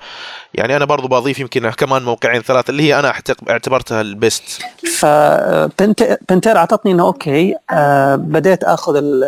[0.54, 3.14] يعني أنا برضو بضيف يمكن كمان موقعين ثلاثة اللي هي أنا
[3.50, 4.62] اعتبرتها ال best.
[4.98, 9.24] فبنتير أعطتني إنه okay آه بديت آخذ ال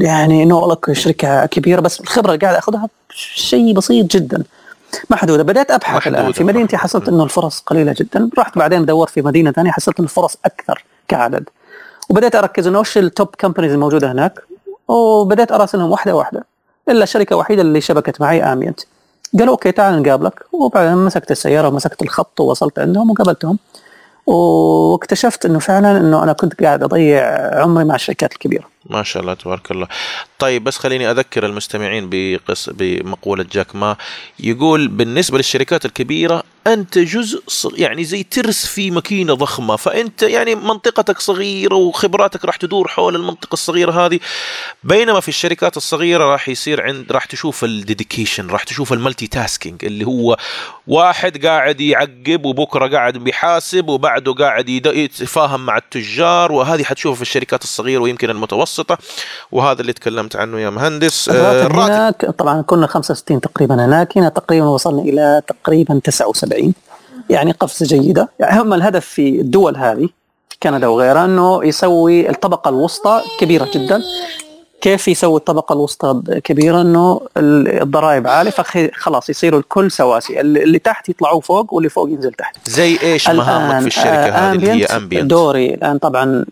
[0.00, 2.88] يعني إنه والله شركة كبيرة بس الخبرة اللي قاعد أخذها
[3.34, 4.44] شيء بسيط جدا.
[5.10, 6.20] محدوده بدأت أبحث محدودة.
[6.20, 8.30] الآن في مدينتي حصلت إنه الفرص قليلة جدا.
[8.38, 11.48] رحت بعدين دورت في مدينة ثانية حصلت إنه الفرص أكثر كعدد.
[12.08, 14.40] وبدأت أركز إنه وش ال top companies الموجودة هناك.
[14.92, 16.44] وبدأت اراسلهم واحدة واحدة
[16.88, 18.80] إلا الشركة الوحيدة اللي شبكت معي Ambient
[19.38, 20.44] قالوا okay تعال نقابلك.
[20.52, 23.58] وبعدين مسكت السيارة ومسكت الخط ووصلت عندهم وقابلتهم.
[24.26, 27.22] واكتشفت إنه فعلا إنه أنا كنت قاعد أضيع
[27.62, 28.71] عمري مع الشركات الكبيرة.
[28.90, 29.88] ما شاء الله تبارك الله.
[30.38, 33.96] طيب بس خليني أذكر المستمعين بقص بمقولة جاك ما.
[34.40, 37.42] يقول بالنسبة للشركات الكبيرة أنت جزء
[37.76, 39.76] يعني زي ترس في ماكينة ضخمة.
[39.76, 44.20] فأنت يعني منطقتك صغيرة وخبراتك راح تدور حول المنطقة الصغيرة هذه.
[44.84, 49.84] بينما في الشركات الصغيرة راح يصير عند راح تشوف ال dedication راح تشوف ال multitasking
[49.84, 50.36] اللي هو
[50.86, 57.62] واحد قاعد يعقب وبكرة قاعد بيحاسب وبعده قاعد يتفاهم مع التجار وهذه حتشوفها في الشركات
[57.64, 58.30] الصغيرة ويمكن
[58.72, 58.98] المتوسطه
[59.52, 61.28] وهذا اللي تكلمت عنه يا مهندس.
[61.28, 66.74] آه هناك طبعا كنا 65 تقريبا هناك هنا تقريبا وصلنا إلى تقريبا 79
[67.30, 68.28] يعني قفزة جيدة.
[68.40, 70.08] يعني هم الهدف في الدول هذه
[70.62, 74.02] كندا وغيرها إنه يسوي الطبقة الوسطى كبيرة جدا.
[74.80, 80.40] كيف يسوي الطبقة الوسطى كبيرة؟ إنه الضرائب عالية فخلاص يصيروا الكل سواسي.
[80.40, 82.56] اللي تحت يطلعوا فوق واللي فوق ينزل تحت.
[82.64, 85.74] زي إيش مهامك في الشركة هذه اللي هي امبيانت دوري.
[85.74, 86.44] الآن طبعا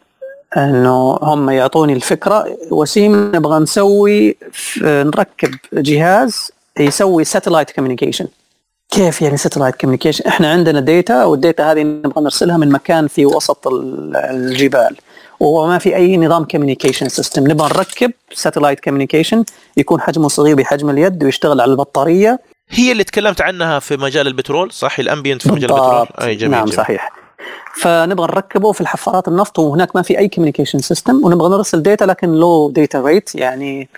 [0.57, 4.37] أنه هم يعطوني الفكرة وسيم نبغى نسوي
[4.83, 8.27] نركب جهاز يسوي satellite communication
[8.91, 13.27] كيف يعني satellite communication إحنا عندنا data وال data هذه نبغى نرسلها من مكان في
[13.27, 13.69] وسط
[14.15, 14.97] الجبال.
[15.41, 19.45] وما في أي نظام communication system نبغى نركب satellite communication
[19.77, 22.41] يكون حجمه صغير بحجم اليد ويشتغل على البطارية.
[22.71, 26.51] هي اللي تكلمت عنها في مجال البترول صح؟ ال Ambient في مجال البترول؟ أي جميل
[26.51, 26.77] نعم جميل.
[26.77, 27.13] صحيح.
[27.81, 32.33] فنبغى نركبه في الحفارات النفط وهناك ما في أي communication system ونبغى نرسل data لكن
[32.33, 33.89] low data rate يعني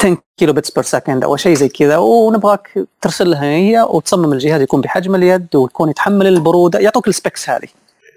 [0.00, 1.96] 10 kilobits per second أو شيء زي كذا.
[1.96, 7.50] ونبغاك ترسل لها هي وتصمم الجهاز يكون بحجم اليد ويكون يتحمل البرودة يعطوك ال specs
[7.50, 7.68] هذه.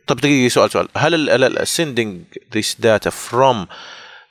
[0.07, 0.87] طب دقيقة سؤال سؤال.
[0.97, 3.67] هل sending this data from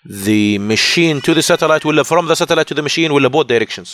[0.07, 3.89] the machine to the satellite ولا from the satellite to the machine ولا both directions؟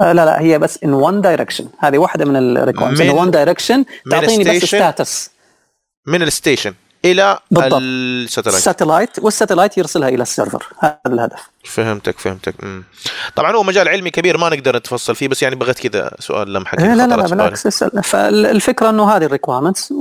[0.00, 1.64] آه لا لا هي بس in one direction.
[1.78, 5.30] هذه واحدة من ال requirements in one direction تعطيني بس status
[6.10, 6.74] من ال station
[7.04, 7.80] إلى بالضبط.
[7.82, 8.56] ال satellite.
[8.56, 10.66] الساتلايت وال satellite يرسلها إلى ال server.
[10.78, 11.38] هذا الهدف.
[11.64, 12.64] فهمتك فهمتك.
[12.64, 12.84] مم.
[13.36, 16.78] طبعا هو مجال علمي كبير ما نقدر نتفصل فيه بس يعني بغيت كذا سؤال لمحه
[16.78, 19.92] لا لا لا بالعكس فالفكرة إنه هذه ال requirements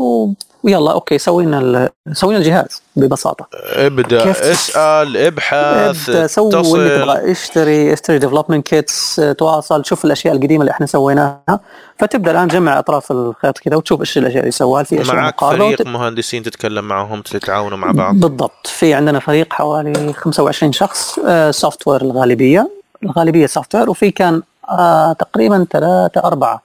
[0.63, 3.47] ويلا okay سوي لنا سوي لنا الجهاز ببساطة.
[3.53, 4.23] ابدأ.
[4.23, 10.61] كيف اسأل ابحث ابدأ سوي اللي تبغى اشتري اشتري development kits تواصل شوف الأشياء القديمة
[10.61, 11.59] اللي إحنا سويناها.
[11.99, 15.81] فتبدأ الآن تجمع أطراف الخيط كذا وتشوف إيش الأشياء اللي سواها في أشياء معك فريق
[15.81, 15.87] وت...
[15.87, 18.15] مهندسين تتكلم معهم تتعاونوا مع بعض.
[18.15, 18.67] بالضبط.
[18.67, 22.69] في عندنا فريق حوالي 25 شخص software الغالبية
[23.03, 26.61] الغالبية software وفي كان آه تقريبا ثلاثة أربعة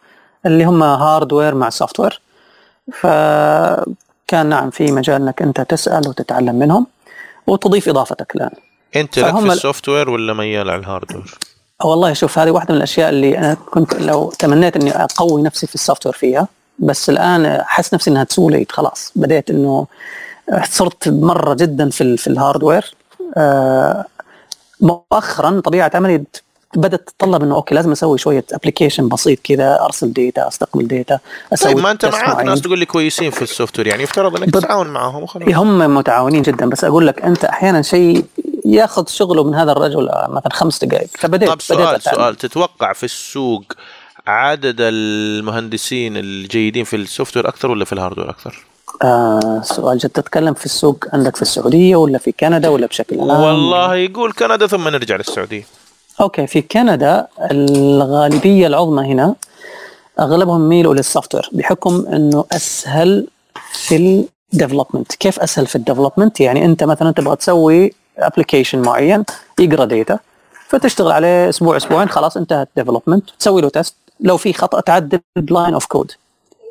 [0.46, 2.20] اللي هم hardware مع software
[2.92, 6.86] فكان نعم في مجال إنك أنت تسأل وتتعلم منهم
[7.46, 8.50] وتضيف إضافتك الآن.
[8.96, 11.38] انت لك في ال software ولا ميال على ال hardware؟
[11.84, 15.74] والله شوف هذه واحدة من الأشياء اللي أنا كنت لو تمنيت إني أقوي نفسي في
[15.74, 19.12] ال software فيها بس الآن أحس نفسي إنها تسوليت خلاص.
[19.16, 19.86] بديت إنه
[20.70, 22.94] صرت مرة جدا في في ال hardware
[23.36, 24.04] آه،
[24.80, 26.24] مؤخرا طبيعة عملي
[26.76, 31.18] بدأت تتطلب إنه okay لازم أسوي شوية application بسيط كذا أرسل data أستقبل data
[31.52, 34.50] أسوي طيب ما أنت معاك ناس تقول لي كويسين في ال software يعني يفترض إنك
[34.50, 35.48] تتعاون معاهم وخلاص.
[35.48, 38.24] هم متعاونين جدا بس أقول لك أنت أحيانا شيء
[38.64, 43.04] ياخذ شغله من هذا الرجل مثلا خمس دقائق فبديت طيب سؤال بديت سؤال تتوقع في
[43.04, 43.64] السوق
[44.26, 48.64] عدد المهندسين الجيدين في ال software أكثر ولا في ال hardware أكثر؟
[49.02, 53.40] آه سؤال جد تتكلم في السوق عندك في السعودية ولا في كندا ولا بشكل عام؟
[53.40, 55.66] والله يقول كندا ثم نرجع للسعودية.
[56.24, 59.34] okay في كندا الغالبية العظمى هنا
[60.20, 63.26] أغلبهم ميلوا لل software بحكم إنه أسهل
[63.72, 69.24] في ال development كيف أسهل في ال development يعني أنت مثلا تبغى تسوي application معين
[69.58, 70.18] يقرأ data
[70.68, 75.44] فتشتغل عليه أسبوع أسبوعين خلاص انتهت development تسوي له test لو في خطأ تعدل ب
[75.44, 76.12] line of code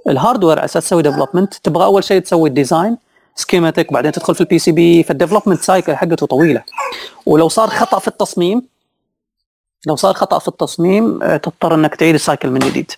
[0.09, 2.97] ال hardware أساس تسوي development تبغى أول شيء تسوي ال design
[3.35, 6.63] schematic وبعدين تدخل في ال PCB فال development cycle حقته طويلة.
[7.25, 8.72] ولو صار خطأ في التصميم
[9.87, 12.91] لو صار خطأ في التصميم آه، تضطر إنك تعيد ال cycle من جديد.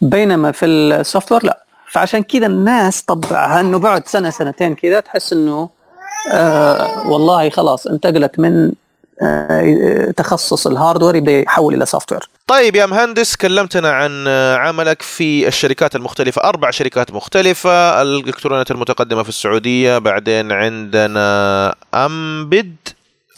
[0.00, 1.62] بينما في ال soft لا.
[1.92, 5.68] فعشان كذا الناس طبعها إنه بعد سنة سنتين كذا تحس إنه
[6.32, 8.72] آه والله خلاص انتقلت من
[9.22, 12.14] آه، تخصص ال hardware يبدا يحول إلى سوفت
[12.46, 16.42] طيب يا مهندس كلمتنا عن عملك في الشركات المختلفة.
[16.44, 22.76] أربع شركات مختلفة الإلكترونيات المتقدمة في السعودية بعدين عندنا أمبد.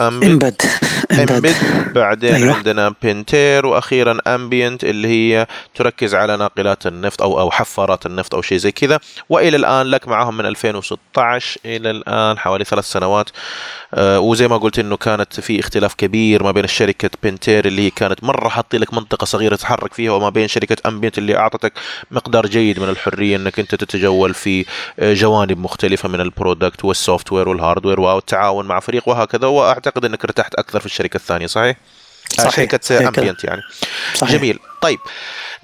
[0.00, 0.62] امبد
[1.12, 1.54] امبد
[1.94, 2.54] بعدين أيوة.
[2.54, 8.42] عندنا بنتير وأخيرا امبينت اللي هي تركز على ناقلات النفط أو أو حفارات النفط أو
[8.42, 9.00] شيء زي كذا.
[9.28, 13.30] وإلى الآن لك معهم من 2016 إلى الآن حوالي ثلاث سنوات.
[13.94, 17.90] آه وزي ما قلت إنه كانت في اختلاف كبير ما بين شركه بنتير اللي هي
[17.90, 21.72] كانت مرة حاطين لك منطقة صغيرة تتحرك فيها وما بين شركة امبينت اللي أعطتك
[22.10, 24.64] مقدار جيد من الحرية إنك أنت تتجول في
[24.98, 29.46] آه، جوانب مختلفة من ال product وال software وال hardware والتعاون مع فريق وهكذا.
[29.46, 31.76] وأعتقد إنك ارتحت أكثر في الشركة الثانية صحيح؟
[32.44, 32.70] صحيح.
[32.70, 33.62] شركه أمبيانت يعني.
[34.14, 34.32] صحيح.
[34.36, 34.58] جميل.
[34.82, 34.98] طيب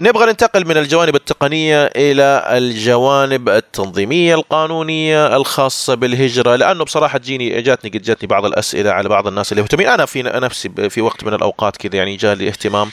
[0.01, 7.91] نبغى ننتقل من الجوانب التقنية إلى الجوانب التنظيمية القانونية الخاصة بالهجرة لأنه بصراحة تجيني جاتني
[7.91, 11.35] قد جاتني بعض الأسئلة على بعض الناس اللي مهتمين أنا في نفسي في وقت من
[11.35, 12.91] الأوقات كذا يعني جالي اهتمام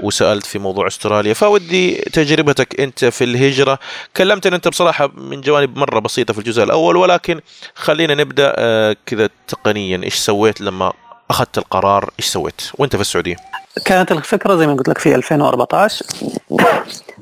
[0.00, 1.34] وسألت في موضوع أستراليا.
[1.34, 3.78] فودي تجربتك أنت في الهجرة.
[4.16, 7.40] كلمتني أنت بصراحة من جوانب مرة بسيطة في الجزء الأول ولكن
[7.74, 10.00] خلينا نبدأ آه، كذا تقنيا.
[10.04, 10.92] إيش سويت لما
[11.30, 13.36] أخذت القرار إيش سويت؟ وانت في السعودية؟
[13.84, 16.06] كانت الفكرة زي ما قلت لك في 2014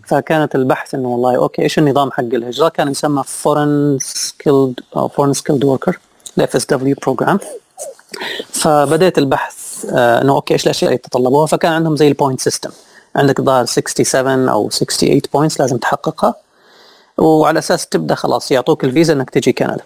[0.07, 5.33] فكانت البحث إنه والله okay إيش النظام حق الهجرة؟ كان يسمى foreign skilled أو foreign
[5.33, 5.99] skilled worker
[6.39, 7.39] ال FSW program
[8.53, 12.71] فبديت البحث آه إنه okay إيش الأشياء اللي يتطلبوها فكان عندهم زي ال point system
[13.17, 16.35] عندك ظاهر 67 أو 68 points لازم تحققها.
[17.19, 19.85] وعلى أساس تبدأ خلاص يعطوك الفيزا إنك تجي كندا.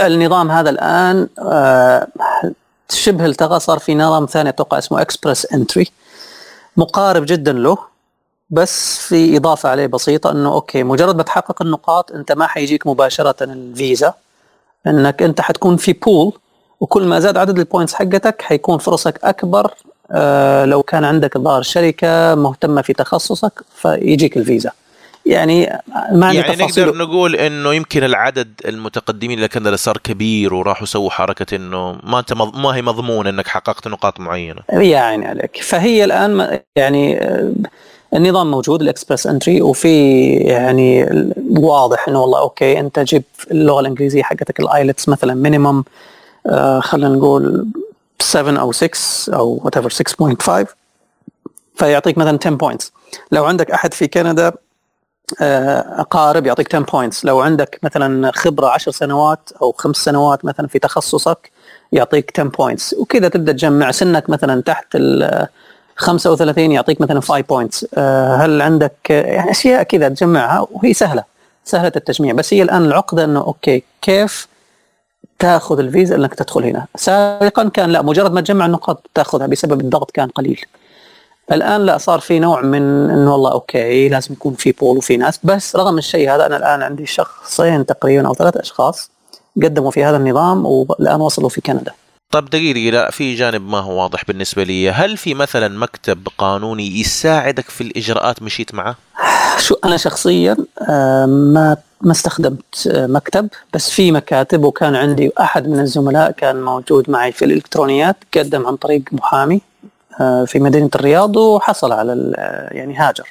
[0.00, 2.06] النظام هذا الآن آه
[2.92, 5.86] شبه التغى صار في نظام ثاني أتوقع اسمه Express Entry
[6.76, 7.78] مقارب جدا له
[8.50, 13.44] بس في إضافة عليه بسيطة إنه okay مجرد ما تحقق النقاط أنت ما حيجيك مباشرة
[13.44, 14.14] الفيزا
[14.86, 16.32] انك أنت حتكون في pool
[16.80, 19.74] وكل ما زاد عدد ال points حقتك حيكون فرصك أكبر
[20.10, 24.70] آه لو كان عندك الظاهر شركة مهتمة في تخصصك فيجيك الفيزا.
[25.28, 25.80] يعني
[26.12, 31.98] ما يعني نقدر نقول إنه يمكن العدد المتقدمين لكندا صار كبير وراحوا سووا حركة إنه
[32.02, 32.56] ما أنت مض...
[32.56, 34.60] ما هي مضمون إنك حققت نقاط معينة.
[34.70, 35.56] يعني عليك.
[35.62, 37.52] فهي الآن يعني آه،
[38.14, 41.06] النظام موجود ال Express Entry وفي يعني
[41.50, 45.84] واضح إنه والله okay أنت جيب اللغة الإنجليزية حقتك ال IELTS مثلا minimum
[46.46, 47.66] آه خلينا نقول
[48.20, 48.90] 7 أو 6
[49.28, 49.90] أو whatever
[50.64, 50.74] 6.5
[51.74, 52.92] فيعطيك مثلا 10 points
[53.32, 54.52] لو عندك أحد في كندا
[55.40, 60.78] أقارب يعطيك 10 points لو عندك مثلا خبرة 10 سنوات أو خمس سنوات مثلا في
[60.78, 61.50] تخصصك
[61.92, 65.46] يعطيك 10 points وكذا تبدأ تجمع سنك مثلا تحت ال
[65.96, 71.24] 35 يعطيك مثلا 5 points آه، هل عندك يعني أشياء كذا تجمعها؟ وهي سهلة
[71.64, 72.34] سهلة التجميع.
[72.34, 74.48] بس هي الآن العقده إنه okay كيف
[75.38, 80.10] تأخذ الفيزا إنك تدخل هنا؟ سابقا كان لا مجرد ما تجمع النقاط تأخذها بسبب الضغط
[80.10, 80.64] كان قليل.
[81.52, 85.40] الآن لا صار في نوع من إنه والله أوكي لازم يكون في بول وفي ناس.
[85.44, 89.10] بس رغم الشيء هذا أنا الآن عندي شخصين تقريبا أو ثلاث أشخاص
[89.62, 91.92] قدموا في هذا النظام والآن وصلوا في كندا.
[92.30, 92.90] طب دقيقة.
[92.90, 94.90] لا في جانب ما هو واضح بالنسبة لي.
[94.90, 98.96] هل في مثلا مكتب قانوني يساعدك في الإجراءات مشيت معه؟
[99.58, 100.56] شو أنا شخصيا
[100.88, 106.62] آه، ما ما استخدمت آه، مكتب بس في مكاتب وكان عندي أحد من الزملاء كان
[106.62, 109.60] موجود معي في الإلكترونيات قدم عن طريق محامي.
[110.46, 113.28] في مدينة الرياض وحصل على آه، يعني هاجر.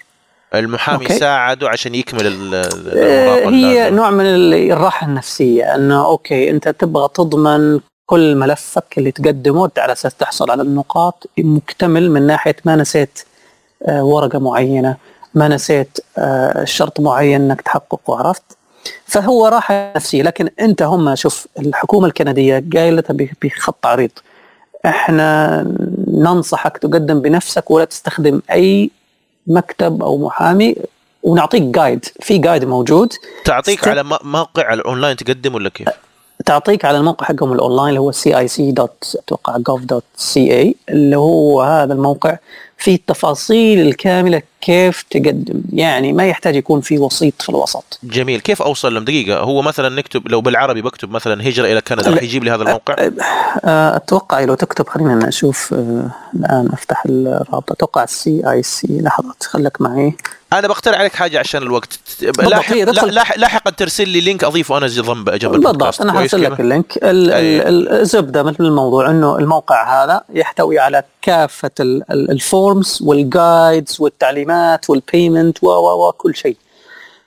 [0.56, 1.20] المحامي okay.
[1.20, 8.36] ساعده عشان يكمل الأوراق هي نوع من الراحة النفسية إنه okay أنت تبغى تضمن كل
[8.36, 13.20] ملفك اللي تقدمه على أساس تحصل على النقاط مكتمل من ناحية ما نسيت
[13.88, 14.96] آه، ورقة معينة
[15.34, 15.98] ما نسيت
[16.64, 18.58] شرط معين إنك تحققه عرفت؟
[19.06, 24.12] فهو راحة نفسية لكن أنت هم شوف الحكومة الكندية قايلتها بخط عريض.
[24.86, 25.63] إحنا
[26.07, 28.91] ننصحك تقدم بنفسك ولا تستخدم أي
[29.47, 30.75] مكتب أو محامي
[31.23, 33.13] ونعطيك guide في guide موجود
[33.45, 33.88] تعطيك ست...
[33.88, 35.88] على موقع الأونلاين تقدم ولا كيف؟
[36.45, 41.61] تعطيك على الموقع حقهم الأونلاين اللي هو CIC dot أتوقع gov dot ca اللي هو
[41.61, 42.38] هذا الموقع
[42.78, 47.99] فيه التفاصيل الكاملة كيف تقدم؟ يعني ما يحتاج يكون في وسيط في الوسط.
[48.03, 48.39] جميل.
[48.39, 49.39] كيف أوصل لهم؟ دقيقة.
[49.39, 52.95] هو مثلا نكتب لو بالعربي بكتب مثلا هجرة إلى كندا راح يجيب لي هذا الموقع؟
[53.95, 60.16] أتوقع لو تكتب خلينا نشوف الآن أفتح الرابط أتوقع CIC لحظة خليك معي.
[60.53, 61.99] أنا بقترح عليك حاجة عشان الوقت.
[62.39, 66.99] لاحق لاحقا ترسل لي link أضيفه أنا جنب جنب بالضبط أنا حرسل لك ال link.
[67.01, 71.72] الزبدة مثل الموضوع إنه الموقع هذا يحتوي على كافة
[72.12, 73.97] ال forms وال guides
[74.48, 76.58] والتعليمات وال payment و كل شيء.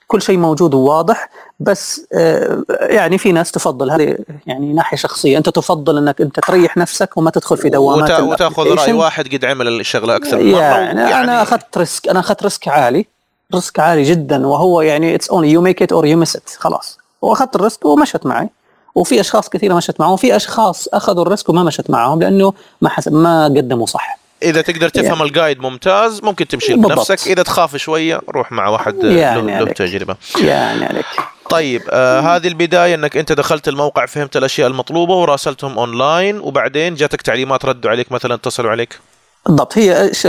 [0.07, 3.91] كل شيء موجود وواضح بس آه، يعني في ناس تفضل.
[3.91, 4.17] هذه
[4.47, 8.21] يعني ناحية شخصية أنت تفضل إنك أنت تريح نفسك وما تدخل في دوامات وتا...
[8.21, 12.19] وتأخذ رأي واحد قد عمل الشغلة أكثر من مرة يعني, يعني أنا أخذت risk أنا
[12.19, 13.05] أخذت risk عالي
[13.55, 16.97] risk عالي جدا وهو يعني it's only you make it or you miss it خلاص.
[17.21, 18.49] وأخذت ال risk ومشت معي.
[18.95, 22.91] وفي أشخاص كثيرة مشت معهم وفي أشخاص أخذوا ال risk وما مشت معهم لأنه ما
[23.07, 24.20] ما قدموا صح.
[24.43, 28.67] إذا تقدر تفهم يعني ال guide ممتاز ممكن تمشي بنفسك إذا تخاف شوية روح مع
[28.67, 30.15] واحد يعني له تجربة.
[30.43, 31.05] يعني عليك.
[31.49, 37.21] طيب آه هذه البداية إنك أنت دخلت الموقع فهمت الأشياء المطلوبة وراسلتهم اونلاين وبعدين جاتك
[37.21, 38.99] تعليمات ردوا عليك مثلا اتصلوا عليك.
[39.45, 39.77] بالضبط.
[39.77, 40.27] هي إيش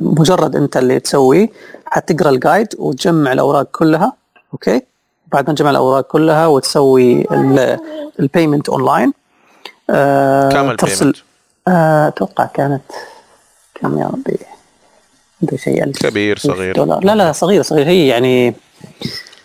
[0.00, 1.48] مجرد أنت اللي تسويه
[1.86, 4.12] حتقرأ ال guide وتجمع الأوراق كلها
[4.52, 4.82] okay؟
[5.32, 7.26] بعد ما تجمع الأوراق كلها وتسوي
[8.20, 9.12] ال payment online
[9.90, 11.12] آه ال payment؟ آه،
[11.68, 12.82] أتوقع كانت
[13.74, 14.38] كم يا ربي
[15.42, 16.74] عنده شيء كبير صغير.
[16.74, 17.04] دولار.
[17.04, 17.86] لا لا صغير صغير.
[17.86, 18.54] هي يعني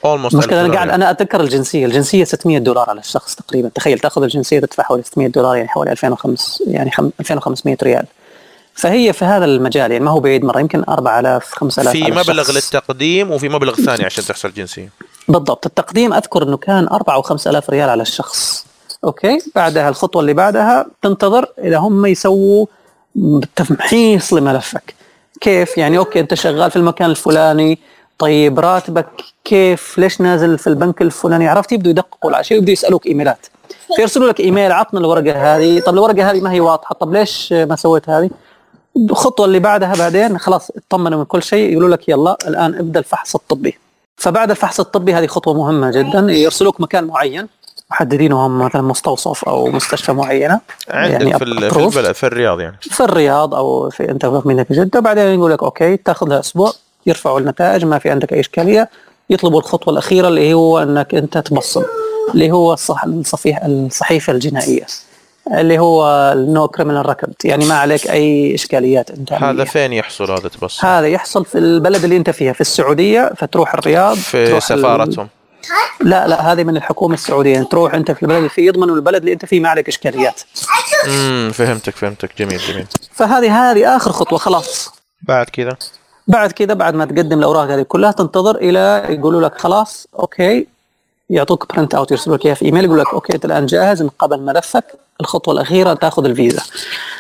[0.06, 4.60] المشكلة أنا قاعد أنا أتذكر الجنسية، الجنسية 600 دولار على الشخص تقريبا، تخيل تأخذ الجنسية
[4.60, 8.06] تدفع حوالي 600 دولار يعني حوالي 2005 يعني 2500 ريال.
[8.74, 13.32] فهي في هذا المجال يعني ما هو بعيد مرة يمكن 4000 5000 في مبلغ للتقديم
[13.32, 14.90] وفي مبلغ ثاني عشان تحصل جنسيه.
[15.28, 15.66] بالضبط.
[15.66, 18.66] التقديم أذكر إنه كان 4 أو 5000 ريال على الشخص.
[19.04, 22.66] أوكي بعدها الخطوة اللي بعدها تنتظر إذا هم يسووا
[23.56, 24.96] تمحيص لملفك.
[25.42, 27.80] كيف؟ يعني okay أنت شغال في المكان الفلاني
[28.20, 29.08] طيب راتبك
[29.44, 33.48] كيف؟ ليش نازل في البنك الفلاني؟ عرفت؟ يبدوا يدققوا الاشياء ويبدوا يسألوك emailات.
[33.96, 35.80] فيرسلوا لك إيميل عطنا الورقة هذه.
[35.80, 36.96] طب الورقة هذه ما هي واضحة.
[36.96, 38.30] طب ليش ما سويت هذه؟
[38.98, 41.72] الخطوة اللي بعدها بعدين خلاص اطمنوا من كل شيء.
[41.72, 43.78] يقولوا لك يلا الآن ابدأ الفحص الطبي.
[44.18, 46.34] فبعد الفحص الطبي هذه خطوة مهمة جدا.
[46.34, 47.48] يرسلوك مكان معين.
[47.92, 52.76] محددينهم مثلا مستوصف أو مستشفى معينة عندك يعني في, في البلد في الرياض يعني.
[52.82, 56.74] في الرياض أو في أنت في جدة بعدين يقول لك okay تأخذ لها أسبوع
[57.06, 58.90] يرفعوا النتائج ما في عندك أي إشكالية.
[59.30, 61.84] يطلبوا الخطوة الأخيرة اللي هو أنك أنت تبصم
[62.34, 64.86] اللي هو الصح الصفيح الصحيفة الجنائية
[65.54, 70.32] اللي هو ال no criminal record يعني ما عليك أي إشكاليات أنت هذا فين يحصل
[70.32, 75.28] هذا تبصم؟ هذا يحصل في البلد اللي أنت فيها في السعودية فتروح الرياض في سفارتهم.
[76.00, 77.54] لا لا هذه من الحكومة السعودية.
[77.54, 80.42] يعني تروح أنت في البلد اللي فيه يضمنوا البلد اللي أنت فيه ما عليك إشكاليات.
[81.08, 82.38] امم فهمتك فهمتك.
[82.38, 82.88] جميل جميل.
[83.12, 84.94] فهذه هذه آخر خطوة خلاص.
[85.22, 85.78] بعد كذا.
[86.28, 90.68] بعد كذا بعد ما تقدم الأوراق هذه كلها تنتظر إلى يقولوا لك خلاص okay
[91.30, 94.42] يعطوك print out يرسلوا لك إياها في إيميل يقول لك okay أنت الآن جاهز نقبل
[94.42, 94.86] ملفك
[95.22, 96.64] الخطوة الأخيرة تأخذ الفيزا.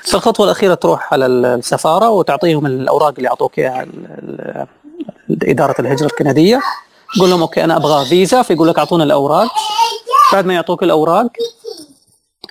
[0.04, 3.88] فالخطوة الأخيرة تروح على السفارة وتعطيهم الأوراق اللي اعطوك إياها
[5.44, 6.62] إدارة الهجرة الكندية.
[7.20, 9.52] قول لهم أوكي أنا أبغى فيزا فيقول لك أعطونا الأوراق.
[10.34, 11.28] بعد ما يعطوك الأوراق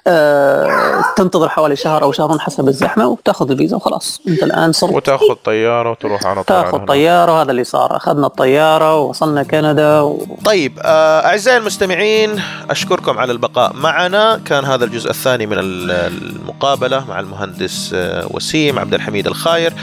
[0.06, 4.20] آه، تنتظر حوالي شهر أو شهرين حسب الزحمة وتأخذ الفيزا وخلاص.
[4.28, 7.96] أنت الآن صرت وتأخذ طيارة وتروح على طول تأخذ طيارة وهذا اللي صار.
[7.96, 10.26] أخذنا الطيارة ووصلنا كندا و...
[10.44, 14.40] طيب آه، أعزائي المستمعين أشكركم على البقاء معنا.
[14.44, 19.74] كان هذا الجزء الثاني من المقابلة مع المهندس آه، وسيم عبد الحميد الخاير.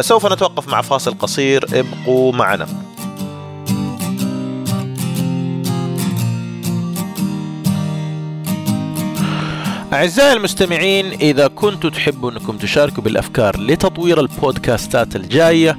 [0.00, 1.64] سوف نتوقف مع فاصل قصير.
[1.74, 2.66] ابقوا معنا.
[9.92, 15.78] أعزائي المستمعين إذا كنتوا تحبوا أنكم تشاركوا بالأفكار لتطوير البودكاستات الجاية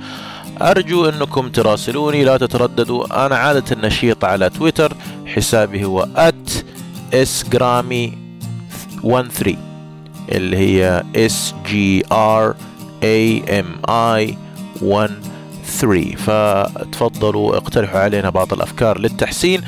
[0.62, 3.26] أرجو أنكم تراسلوني لا تترددوا.
[3.26, 4.94] أنا عادة نشيط على تويتر
[5.26, 6.52] حسابي هو at
[7.12, 8.12] sgrami
[9.02, 9.56] 13
[10.32, 11.72] اللي هي s g
[12.12, 12.56] r
[13.04, 14.34] a m i
[14.80, 19.62] 13 فتفضلوا اقترحوا علينا بعض الأفكار للتحسين.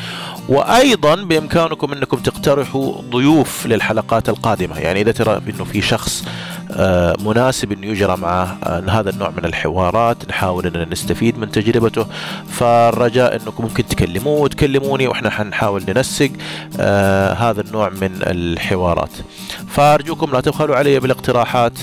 [0.50, 4.80] وأيضا بإمكانكم أنكم تقترحوا ضيوف للحلقات القادمة.
[4.80, 6.26] يعني إذا ترى أنه في شخص
[6.72, 12.06] آه، مناسب انه يجرى معه آه، هذا النوع من الحوارات نحاول أننا نستفيد من تجربته.
[12.50, 16.32] فالرجاء أنكم ممكن تكلموه وتكلموني وإحنا حنحاول ننسق
[16.80, 19.12] آه، هذا النوع من الحوارات.
[19.70, 21.74] فأرجوكم لا تبخلوا علي بالاقتراحات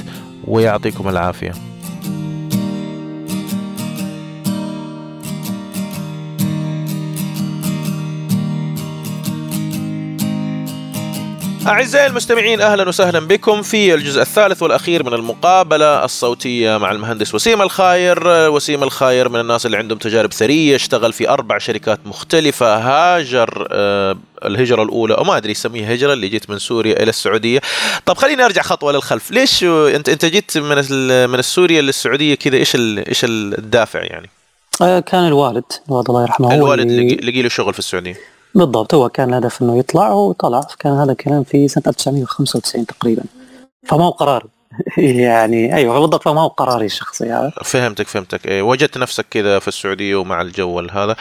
[0.45, 1.70] ويعطيكم العافية.
[11.67, 17.63] أعزائي المستمعين أهلا وسهلا بكم في الجزء الثالث والأخير من المقابلة الصوتية مع المهندس وسيم
[17.63, 18.19] الخاير.
[18.27, 24.17] وسيم الخاير من الناس اللي عندهم تجارب ثرية اشتغل في أربع شركات مختلفة هاجر آه،
[24.45, 27.61] الهجرة الأولى أو ما أدري يسميها هجرة اللي جيت من سوريا إلى السعودية.
[28.07, 29.31] طب خليني أرجع خطوة للخلف.
[29.31, 30.77] ليش أنت أنت جيت من
[31.31, 34.31] من السورية للسعودية كذا؟ إيش إيش الدافع يعني؟
[34.83, 38.40] آه، كان الوالد الوالد الله يرحمه الوالد لقي له شغل في السعودية.
[38.55, 43.23] بالضبط هو كان الهدف إنه يطلع وطلع كان هذا الكلام في سنة 1995 تقريبا.
[43.87, 44.47] فما هو قرار.
[44.99, 48.47] يعني أيوه بالضبط فما هو قراري الشخصي هذا فهمتك فهمتك.
[48.47, 51.17] إيه وجدت نفسك كذا في السعودية ومع الجو هذا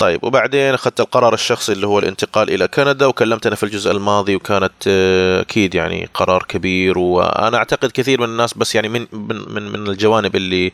[0.00, 4.72] طيب وبعدين أخذت القرار الشخصي اللي هو الانتقال إلى كندا وكلمتنا في الجزء الماضي وكانت
[4.86, 9.86] آه، أكيد يعني قرار كبير وأنا أعتقد كثير من الناس بس يعني من من من
[9.88, 10.72] الجوانب اللي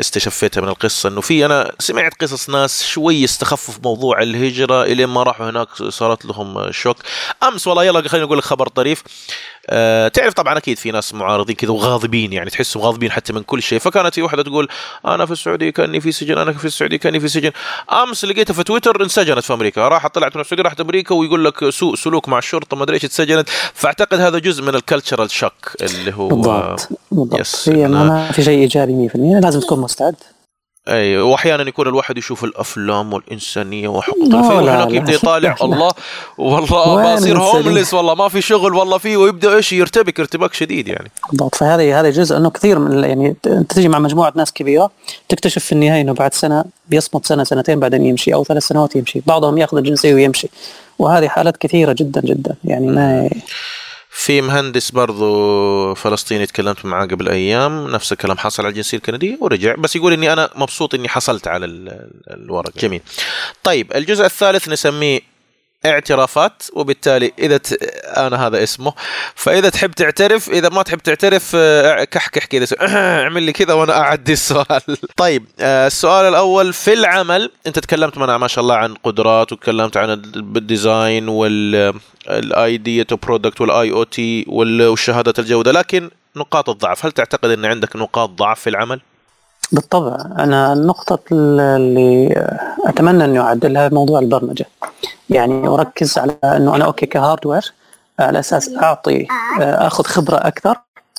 [0.00, 5.06] استشفيتها من القصة إنه في أنا سمعت قصص ناس شوي استخفوا في موضوع الهجرة إلين
[5.06, 6.96] ما راحوا هناك صارت لهم شوك.
[7.42, 9.02] أمس والله يلا خليني أقول لك خبر طريف.
[9.72, 13.62] أه تعرف طبعا أكيد في ناس معارضين كذا وغاضبين يعني تحسهم غاضبين حتى من كل
[13.62, 13.78] شيء.
[13.78, 14.68] فكانت في واحدة تقول
[15.06, 17.50] أنا في السعودية كأني في سجن أنا في السعودية كأني في سجن.
[17.92, 19.88] أمس لقيتها في تويتر انسجنت في أمريكا.
[19.88, 23.04] راحت طلعت من السعودية راحت أمريكا ويقول لك سوء سلوك مع الشرطة ما أدري إيش
[23.04, 27.68] اتسجنت فأعتقد هذا جزء من ال cultural shock اللي هو بالضبط بالضبط.
[27.68, 30.14] هي ما في شيء إيجابي 100% لازم تكون مستعد.
[30.88, 35.92] أي واحيانا يكون الواحد يشوف الأفلام والإنسانية وحقوق الانسان هناك يبدأ يطالع الله
[36.38, 41.10] والله بصير homeless والله ما في شغل والله فيه ويبدأ إيش؟ يرتبك ارتباك شديد يعني.
[41.30, 41.54] بالضبط.
[41.54, 44.90] فهذه هذا جزء إنه كثير من يعني أنت تجي مع مجموعة ناس كبيرة
[45.28, 49.22] تكتشف في النهاية إنه بعد سنة بيصمت سنة سنتين بعدين يمشي أو ثلاث سنوات يمشي
[49.26, 50.48] بعضهم يأخذ الجنسية ويمشي.
[50.98, 53.30] وهذه حالات كثيرة جدا جدا يعني ما
[54.12, 59.74] في مهندس برضو فلسطيني تكلمت معاه قبل أيام نفس الكلام حصل على الجنسية الكندية ورجع
[59.74, 61.66] بس يقول إني أنا مبسوط إني حصلت على
[62.30, 63.00] الورق جميل.
[63.62, 65.29] طيب الجزء الثالث نسميه
[65.86, 67.72] اعترافات وبالتالي إذا ت...
[68.16, 68.92] أنا هذا اسمه.
[69.34, 72.66] فإذا تحب تعترف إذا ما تحب تعترف آه، كحكح كذا
[73.22, 74.82] اعمل لي كذا وأنا اعدي السؤال.
[75.16, 79.96] طيب آه، السؤال الأول في العمل أنت تكلمت معنا ما شاء الله عن قدرات وتكلمت
[79.96, 87.12] عن ال design وال idea to product وال IoT وشهاده الجودة لكن نقاط الضعف هل
[87.12, 89.00] تعتقد إن عندك نقاط ضعف في العمل؟
[89.72, 92.46] بالطبع أنا النقطة اللي
[92.86, 94.66] أتمنى اني اعدلها موضوع البرمجة.
[95.30, 97.72] يعني أركز على إنه أنا okay ك hardware
[98.18, 99.26] على أساس أعطي
[99.60, 100.76] آخذ خبرة أكثر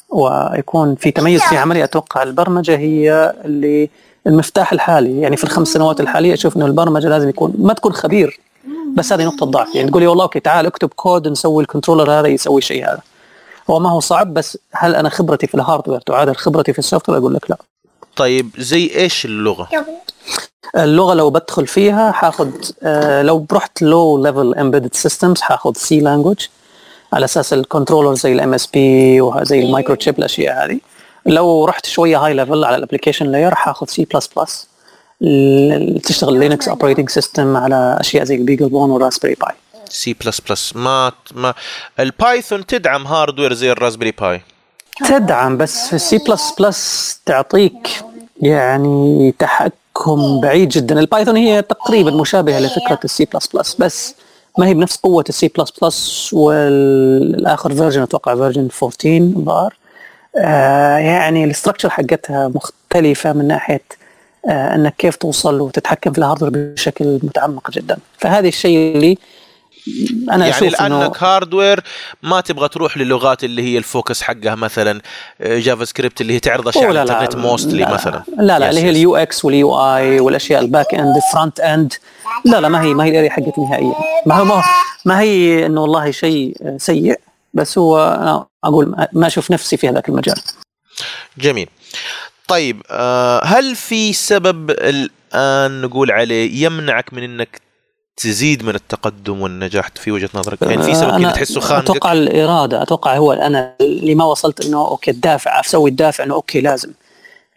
[0.10, 1.84] ويكون في تميز في عملي.
[1.84, 3.90] أتوقع البرمجة هي اللي
[4.28, 5.22] المفتاح الحالي.
[5.22, 8.40] يعني في الخمس سنوات الحالية أشوف إنه البرمجة لازم يكون ما تكون خبير
[8.96, 9.76] بس هذه نقطة ضعف.
[9.76, 13.02] يعني تقولي والله okay تعال اكتب كود نسوي ال controller هذا يسوي الشيء هذا.
[13.70, 16.86] هو ما هو صعب بس هل أنا خبرتي في ال hardware تعادل خبرتي في ال
[16.86, 17.58] soft أقول لك لا.
[18.16, 19.70] طيب زي إيش اللغة؟
[20.76, 22.50] اللغة لو بدخل فيها حاخذ
[22.84, 26.48] آه لو رحت low level embedded systems حاخذ C language
[27.14, 30.80] على أساس ال controller زي ال MSP وزي ال Microchip الأشياء هذه.
[31.26, 34.68] لو رحت شوية high level على ال application layer حاخذ سي بلس بلس
[36.04, 39.56] تشتغل Linux operating system على أشياء زي ال BeagleBone وال Raspberry Pi
[39.90, 41.54] سي بلس بلس ما ما
[42.00, 44.42] ال Python تدعم hardware زي ال Raspberry Pi
[45.10, 47.90] تدعم بس في السي بلس بلس تعطيك
[48.42, 51.00] يعني تحكم بعيد جدا.
[51.00, 54.16] ال Python هي تقريبا مشابهة لفكرة السي بلس بلس بس
[54.58, 59.74] ما هي بنفس قوة السي بلس بلس والآخر version أتوقع version 14 الظاهر
[60.38, 63.82] آه يعني ال structure حقتها مختلفة من ناحية
[64.50, 67.98] آه إنك كيف توصل وتتحكم في ال hardware بشكل متعمق جدا.
[68.18, 69.18] فهذا الشيء اللي
[70.30, 71.80] أنا يعني أشوف لأنك hardware
[72.24, 75.02] ما تبغى تروح للغات اللي هي ال focus حقها مثلا
[75.42, 78.24] JavaScript اللي هي تعرض أشياء على الانترنت mostly مثلا.
[78.38, 81.94] لا لا اللي هي اليو إكس واليو آي والأشياء ال back end ال front end
[82.46, 83.96] لا لا ما هي ما هي ال area حقتي نهائيا.
[84.26, 84.64] ما هو
[85.06, 87.20] ما هي إنه والله شيء سيء
[87.54, 90.36] بس هو أنا أقول ما أشوف نفسي في هذاك المجال.
[91.38, 91.70] جميل.
[92.48, 97.62] طيب آه، هل في سبب الان نقول عليه يمنعك من إنك
[98.18, 102.82] تزيد من التقدم والنجاح في وجهة نظرك؟ يعني في سبب كذا تحسه خانقك؟ أتوقع الإرادة
[102.82, 106.92] أتوقع هو أنا اللي ما وصلت إنه okay الدافع أسوي الدافع إنه okay لازم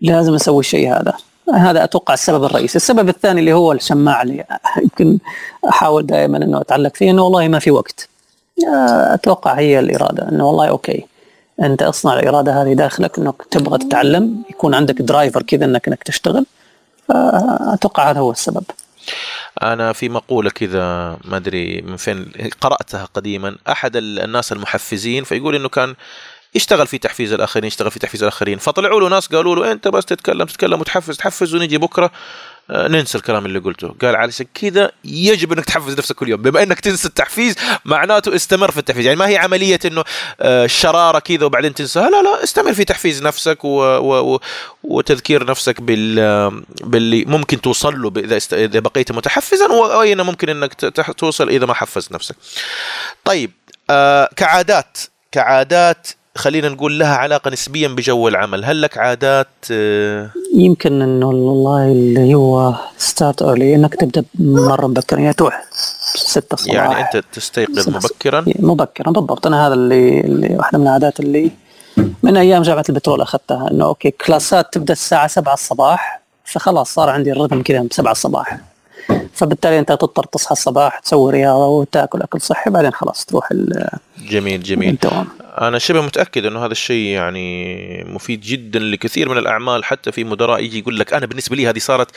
[0.00, 1.14] لازم أسوي الشيء هذا.
[1.54, 4.44] هذا أتوقع السبب الرئيسي، السبب الثاني اللي هو الشماعة اللي
[4.82, 5.18] يمكن
[5.68, 8.08] أحاول دائما إنه أتعلق فيه إنه والله ما في وقت.
[9.14, 11.06] أتوقع هي الإرادة إنه والله okay
[11.62, 16.46] أنت اصنع الإرادة هذه داخلك إنك تبغى تتعلم يكون عندك driver كذا انك إنك تشتغل.
[17.10, 18.64] أتوقع هذا هو السبب.
[19.62, 23.56] أنا في مقولة كذا ما أدري من فين قرأتها قديما.
[23.68, 25.94] أحد الناس المحفزين فيقول إنه كان
[26.54, 28.58] يشتغل في تحفيز الآخرين يشتغل في تحفيز الآخرين.
[28.58, 32.10] فطلعوا له ناس قالوا له أنت بس تتكلم تتكلم وتحفز تحفز ونجي بكرة.
[32.70, 33.94] ننسى الكلام اللي قلته.
[34.02, 36.42] قال علشان كذا يجب إنك تحفز نفسك كل يوم.
[36.42, 37.54] بما إنك تنسى التحفيز
[37.84, 39.06] معناته استمر في التحفيز.
[39.06, 40.04] يعني ما هي عملية إنه
[40.40, 42.10] آه، شرارة كذا وبعدين تنساها.
[42.10, 44.40] لا لا استمر في تحفيز نفسك و و
[44.82, 50.74] وتذكير نفسك بال باللي ممكن توصل له إذا إذا بقيت متحفزا وأين ممكن إنك
[51.18, 52.36] توصل إذا ما حفزت نفسك.
[53.24, 53.50] طيب
[53.90, 54.98] آه كعادات.
[55.32, 58.64] كعادات خلينا نقول لها علاقة نسبيا بجو العمل.
[58.64, 65.18] هل لك عادات آه، يمكن انه والله اللي هو start early إنك تبدأ مرة مبكرا
[65.20, 65.64] يعني تروح
[66.14, 69.46] 6 الصباح يعني أنت تستيقظ مبكرا؟ مبكرا بالضبط.
[69.46, 71.50] أنا هذا اللي, اللي واحدة من العادات اللي
[72.22, 77.32] من أيام جامعة البترول أخذتها إنه okay كلاسات تبدأ الساعة 7 الصباح فخلاص صار عندي
[77.32, 78.58] ال rhythm كذا ب 7 الصباح.
[79.34, 83.48] فبالتالي انت تضطر تصحى الصباح تسوي رياضة وتاكل أكل صحي بعدين خلاص تروح
[84.18, 84.88] جميل جميل.
[84.88, 85.26] الدوام
[85.60, 90.62] أنا شبه متأكد إنه هذا الشيء يعني مفيد جدا لكثير من الأعمال حتى في مدراء
[90.62, 92.10] يجي يقول لك أنا بالنسبة لي هذه صارت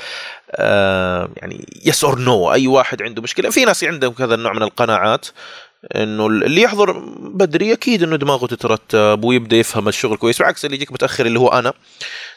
[0.51, 3.49] آه يعني yes or no أي واحد عنده مشكلة.
[3.49, 5.27] في ناس عندهم هذا النوع من القناعات
[5.95, 10.91] إنه اللي يحضر بدري أكيد إنه دماغه تترتب ويبدأ يفهم الشغل كويس بعكس اللي يجيك
[10.91, 11.73] متأخر اللي هو أنا.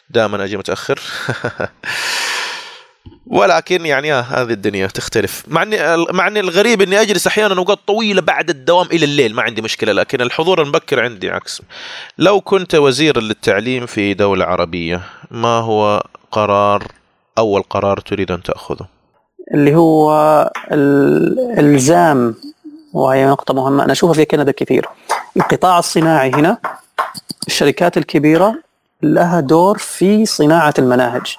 [0.09, 0.99] دائما أجي متأخر.
[3.27, 5.43] ولكن يعني آه هذه الدنيا تختلف.
[5.47, 5.77] مع إني
[6.11, 9.93] مع إني الغريب إني أجلس أحيانا أوقات طويلة بعد الدوام إلى الليل ما عندي مشكلة
[9.93, 11.61] لكن الحضور المبكر عندي عكس.
[12.17, 16.83] لو كنت وزيرا للتعليم في دولة عربية ما هو قرار
[17.37, 18.85] أول قرار تريد أن تأخذه؟
[19.53, 20.11] اللي هو
[20.71, 22.35] الإلزام
[22.93, 23.83] وهي نقطة مهمة.
[23.83, 24.85] أنا أشوفها في كندا كثير.
[25.37, 26.57] القطاع الصناعي هنا
[27.47, 28.55] الشركات الكبيرة
[29.03, 31.35] لها دور في صناعة المناهج.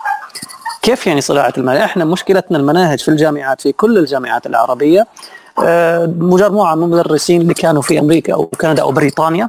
[0.83, 5.07] كيف يعني صناعة المناهج؟ إحنا مشكلتنا المناهج في الجامعات في كل الجامعات العربية
[5.65, 9.49] آه، مجموعة من المدرسين اللي كانوا في أمريكا أو كندا أو بريطانيا.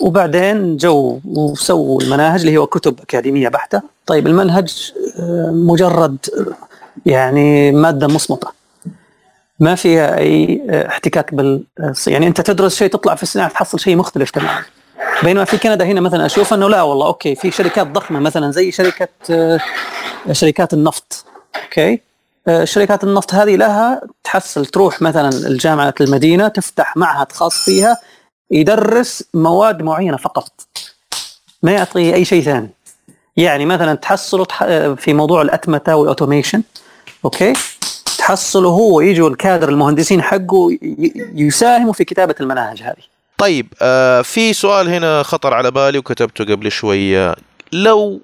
[0.00, 3.82] وبعدين جو وسووا المناهج اللي هو كتب أكاديمية بحتة.
[4.06, 6.16] طيب المنهج آه، مجرد
[7.06, 8.48] يعني مادة مصمتة.
[9.60, 11.62] ما فيها أي احتكاك بال
[12.06, 14.64] يعني أنت تدرس شيء تطلع في الصناعة تحصل شيء مختلف تماما.
[15.22, 18.70] بينما في كندا هنا مثلا أشوف إنه لا والله okay في شركات ضخمة مثلا زي
[18.70, 19.08] شركة
[20.32, 21.24] شركات النفط
[21.64, 22.00] okay؟
[22.64, 27.96] شركات النفط هذه لها تحصل تروح مثلا الجامعة المدينة تفتح معهد خاص فيها
[28.50, 30.52] يدرس مواد معينة فقط
[31.62, 32.70] ما يعطي أي شيء ثاني.
[33.36, 34.44] يعني مثلا تحصله
[34.94, 36.62] في موضوع الأتمتة وال automation
[37.24, 37.52] okay؟
[38.18, 40.78] تحصله هو يجوا الكادر المهندسين حقه
[41.34, 43.17] يساهموا في كتابة المناهج هذه.
[43.38, 47.34] طيب آه في سؤال هنا خطر على بالي وكتبته قبل شوية.
[47.72, 48.20] لو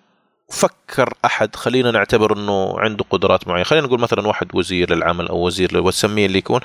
[0.51, 3.65] فكر أحد خلينا نعتبر إنه عنده قدرات معينة.
[3.65, 6.61] خلينا نقول مثلا واحد وزير للعمل أو وزير وتسميه اللي يكون.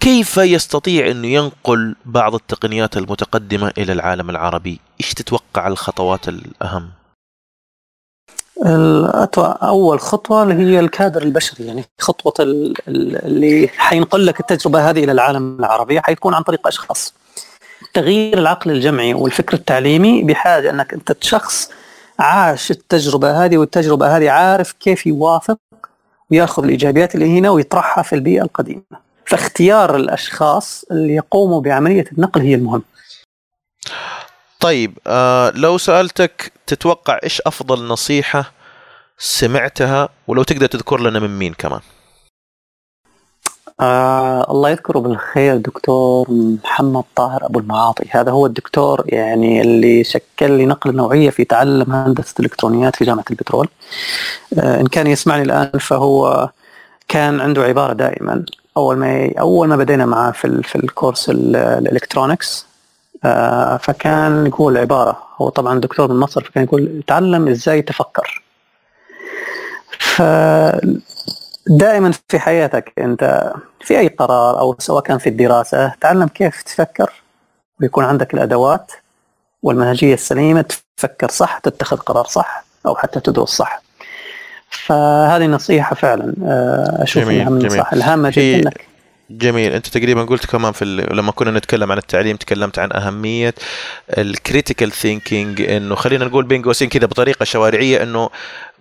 [0.00, 6.90] كيف يستطيع إنه ينقل بعض التقنيات المتقدمة إلى العالم العربي؟ إيش تتوقع الخطوات الأهم؟
[9.62, 12.34] أول خطوة اللي هي الكادر البشري يعني خطوة
[12.88, 17.14] اللي حينقل لك التجربة هذه إلى العالم العربي حيكون عن طريق أشخاص.
[17.94, 21.70] تغيير العقل الجمعي والفكر التعليمي بحاجة أنك أنت شخص
[22.18, 25.58] عاش التجربة هذه والتجربة هذه عارف كيف يوافق
[26.30, 28.82] ويأخذ الإيجابيات اللي هنا ويطرحها في البيئة القديمة.
[29.26, 32.82] فاختيار الأشخاص اللي يقوموا بعملية النقل هي المهم.
[34.60, 38.52] طيب آه لو سألتك تتوقع إيش أفضل نصيحة
[39.18, 41.80] سمعتها؟ ولو تقدر تذكر لنا من مين كمان.
[43.80, 48.04] آه الله يذكره بالخير دكتور محمد طاهر أبو المعاطي.
[48.10, 53.24] هذا هو الدكتور يعني اللي شكل لي نقله نوعية في تعلم هندسة الالكترونيات في جامعة
[53.30, 53.68] البترول.
[54.58, 56.48] آه إن كان يسمعني الآن فهو
[57.08, 58.44] كان عنده عبارة دائما.
[58.76, 62.66] أول ما أول ما بدينا معاه في في الكورس الإلكترونكس
[63.24, 65.22] آه، فكان يقول عبارة.
[65.40, 68.42] هو طبعا دكتور من مصر فكان يقول تعلم إزاي تفكر.
[69.98, 70.22] ف
[71.66, 77.12] دائما في حياتك أنت في أي قرار أو سواء كان في الدراسة تعلم كيف تفكر
[77.80, 78.92] ويكون عندك الأدوات
[79.62, 80.64] والمنهجية السليمة
[80.96, 83.82] تفكر صح تتخذ قرار صح أو حتى تدرس صح.
[84.70, 88.86] فهذه نصيحة فعلا آه، أشوف إنها من النصائح الهامة جدا انك
[89.30, 89.72] جميل.
[89.72, 93.54] أنت تقريبا قلت كمان في لما كنا نتكلم عن التعليم تكلمت عن أهمية
[94.18, 98.30] ال critical thinking إنه خلينا نقول بين قوسين كذا بطريقة شوارعية إنه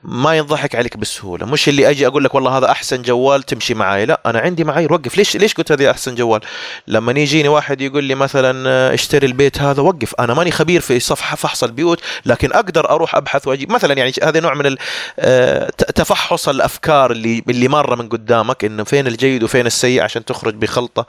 [0.06, 1.46] ما ينضحك عليك بسهولة.
[1.46, 4.94] مش اللي أجي أقول لك والله هذا أحسن جوال تمشي معي لا أنا عندي معايير
[4.94, 5.18] وقف.
[5.18, 6.42] ليش ليش قلت هذه أحسن جوال؟
[6.88, 10.16] لما يجيني واحد يقول لي مثلا آه، اشتري البيت هذا وقف.
[10.20, 13.72] أنا ماني خبير في صفحه فحص البيوت لكن أقدر أروح أبحث وأجيب.
[13.72, 14.76] مثلا يعني هذا نوع من
[15.20, 20.56] آه، تفحص الأفكار اللي اللي مره من قدامك إنه فين الجيد وفين السيء عشان تخرج
[20.56, 21.06] بخلطة.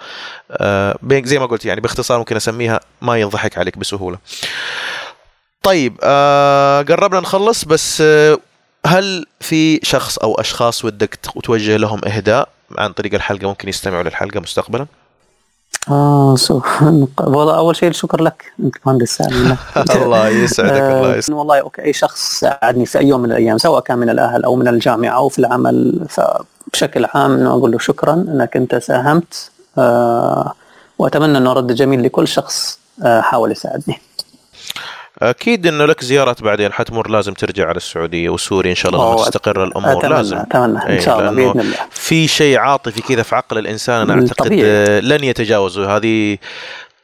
[0.51, 4.19] آه، زي ما قلت يعني باختصار ممكن أسميها ما ينضحك عليك بسهولة.
[5.63, 6.01] طيب
[6.89, 8.03] قربنا نخلص بس
[8.87, 12.49] هل في شخص أو أشخاص ودك توجه لهم إهداء
[12.79, 14.87] عن طريق الحلقة ممكن يستمعوا للحلقة مستقبلا؟
[15.91, 19.21] آه سبحان والله أول شيء الشكر لك أنت مهندس
[19.91, 23.59] الله يسعدك الله آه، يسعدك والله أوكي أي شخص ساعدني في أي يوم من الأيام
[23.59, 27.79] سواء كان من الأهل أو من الجامعة أو في العمل فبشكل عام انه أقول له
[27.79, 30.53] شكرا إنك أنت ساهمت آه
[30.99, 34.01] وأتمنى انه رد جميل لكل شخص آه حاول يساعدني.
[35.23, 39.65] أكيد إنه لك زيارات بعدين حتمر لازم ترجع على السعودية وسوريا إن شاء الله تستقر
[39.65, 40.37] الأمور أتمنى لازم.
[40.37, 41.77] أتمنى إن شاء الله بإذن الله.
[41.91, 45.01] في شيء عاطفي كذا في عقل الإنسان أنا أعتقد طبيعي.
[45.01, 45.97] لن يتجاوزه.
[45.97, 46.39] هذه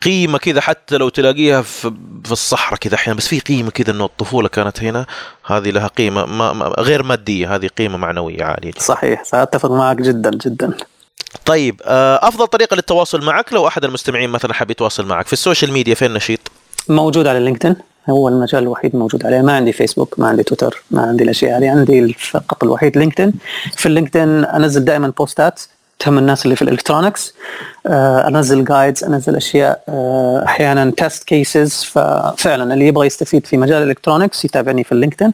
[0.03, 1.93] قيمة كذا حتى لو تلاقيها في,
[2.25, 5.07] في الصحراء كذا أحيانا بس في قيمة كذا إنه الطفولة كانت هنا
[5.47, 8.73] هذه لها قيمة ما ما غير مادية هذه قيمة معنوية عالية.
[8.79, 10.73] صحيح سأتفق معك جدا جدا.
[11.45, 15.38] طيب آه، أفضل طريقة للتواصل معك لو أحد المستمعين مثلا حاب يتواصل معك في ال
[15.38, 16.41] social media فين نشيط؟
[16.89, 17.77] موجود على LinkedIn.
[18.09, 19.43] هو المجال الوحيد موجود عليه.
[19.43, 21.71] ما عندي فيسبوك ما عندي تويتر ما عندي الأشياء هذه.
[21.71, 23.33] عندي فقط الوحيد LinkedIn
[23.77, 25.61] في ال LinkedIn أنزل دائما posts ات
[25.99, 27.35] تهم الناس اللي في ال electronics
[27.87, 29.83] آه، أنزل guides أنزل أشياء.
[29.89, 34.97] آه، أحيانا test cases ففعلا اللي يبغى يستفيد في مجال ال electronics يتابعني في ال
[34.97, 35.33] LinkedIn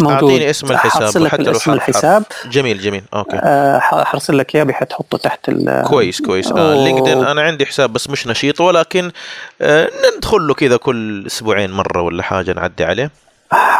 [0.00, 0.30] موجود.
[0.30, 2.22] أعطيني اسم الحساب وحتى لو اسم الحساب.
[2.50, 3.02] جميل جميل.
[3.14, 3.36] أوكي.
[3.42, 5.50] أه حرسل لك إياه بحيث تحطه تحت
[5.84, 6.52] كويس كويس.
[6.52, 9.10] آه لينكدين أنا عندي حساب بس مش نشيط ولكن
[9.60, 13.10] آه ندخل له كذا كل أسبوعين مرة ولا حاجة نعدي عليه.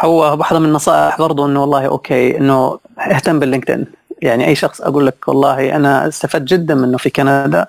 [0.01, 3.85] هو واحدة من النصائح برضو إنه والله okay إنه اهتم بال LinkedIn.
[4.21, 7.65] يعني أي شخص أقول لك والله أنا استفدت جدا منه في كندا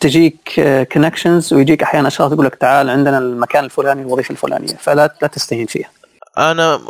[0.00, 0.60] تجيك
[0.92, 5.66] connections ويجيك أحيانا أشخاص يقول لك تعال عندنا المكان الفلاني الوظيفة الفلانية فلا لا تستهين
[5.66, 5.88] فيها.
[6.38, 6.80] أنا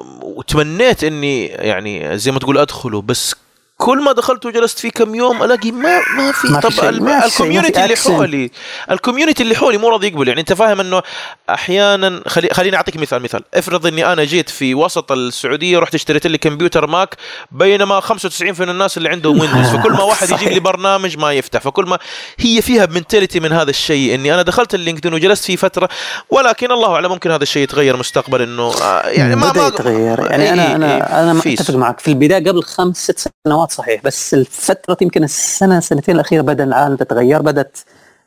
[0.46, 3.34] تمنيت إني يعني زي ما تقول أدخله بس
[3.80, 6.48] كل ما دخلت وجلست فيه كم يوم ألاقي ما ما في.
[6.48, 7.96] ما طب في ال community اللي.
[7.96, 8.50] حولي
[8.90, 10.28] ال community اللي حولي مو راضي يقبل.
[10.28, 11.02] يعني أنت فاهم إنه
[11.50, 13.42] أحيانا خلي خليني أعطيك مثال مثال.
[13.54, 17.16] افرض إني أنا جيت في وسط السعودية رحت اشتريت لي كمبيوتر Mac
[17.52, 20.48] بينما 95% من الناس اللي عندهم Windows فكل ما واحد يجيب.
[20.48, 21.60] لي برنامج ما يفتح.
[21.60, 21.98] فكل ما
[22.38, 24.14] هي فيها ب mentality من هذا الشيء.
[24.14, 25.88] إني أنا دخلت ال LinkedIn وجلست فيه فترة
[26.30, 30.30] ولكن الله أعلم ممكن هذا الشيء يتغير مستقبلا إنه آه، يعني ما ما يتغير.
[30.30, 31.60] يعني إيه، أنا إيه، أنا أنا فيس.
[31.60, 32.00] متفق معك.
[32.00, 36.96] في البداية قبل خمس ست سنوات صحيح بس الفترة يمكن السنة سنتين الأخيرة بدأ العالم
[36.96, 37.78] تتغير بدأت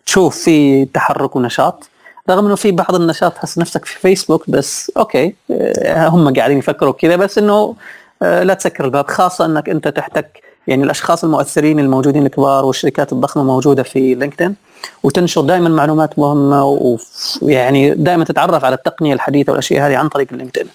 [0.05, 1.89] تشوف في تحرك ونشاط.
[2.29, 6.93] رغم إنه في بعض النشاط تحس نفسك في فيسبوك بس okay آه، هم قاعدين يفكروا
[6.93, 7.75] كذا بس إنه
[8.21, 13.43] آه، لا تسكر الباب خاصة إنك أنت تحتك يعني الأشخاص المؤثرين الموجودين الكبار والشركات الضخمة
[13.43, 14.55] موجودة في LinkedIn
[15.03, 16.97] وتنشر دائما معلومات مهمة
[17.41, 20.67] ويعني دائما تتعرف على التقنية الحديثة والأشياء هذه عن طريق اللينكدين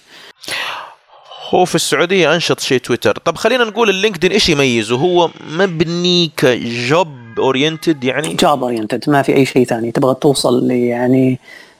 [1.49, 3.17] هو في السعودية أنشط شيء تويتر.
[3.25, 7.07] طب خلينا نقول ال LinkedIn إيش يميزه؟ هو مبني كجوب
[7.39, 9.91] اورينتد يعني جاب اورينتد ما في أي شيء ثاني.
[9.91, 11.39] تبغى توصل ل يعني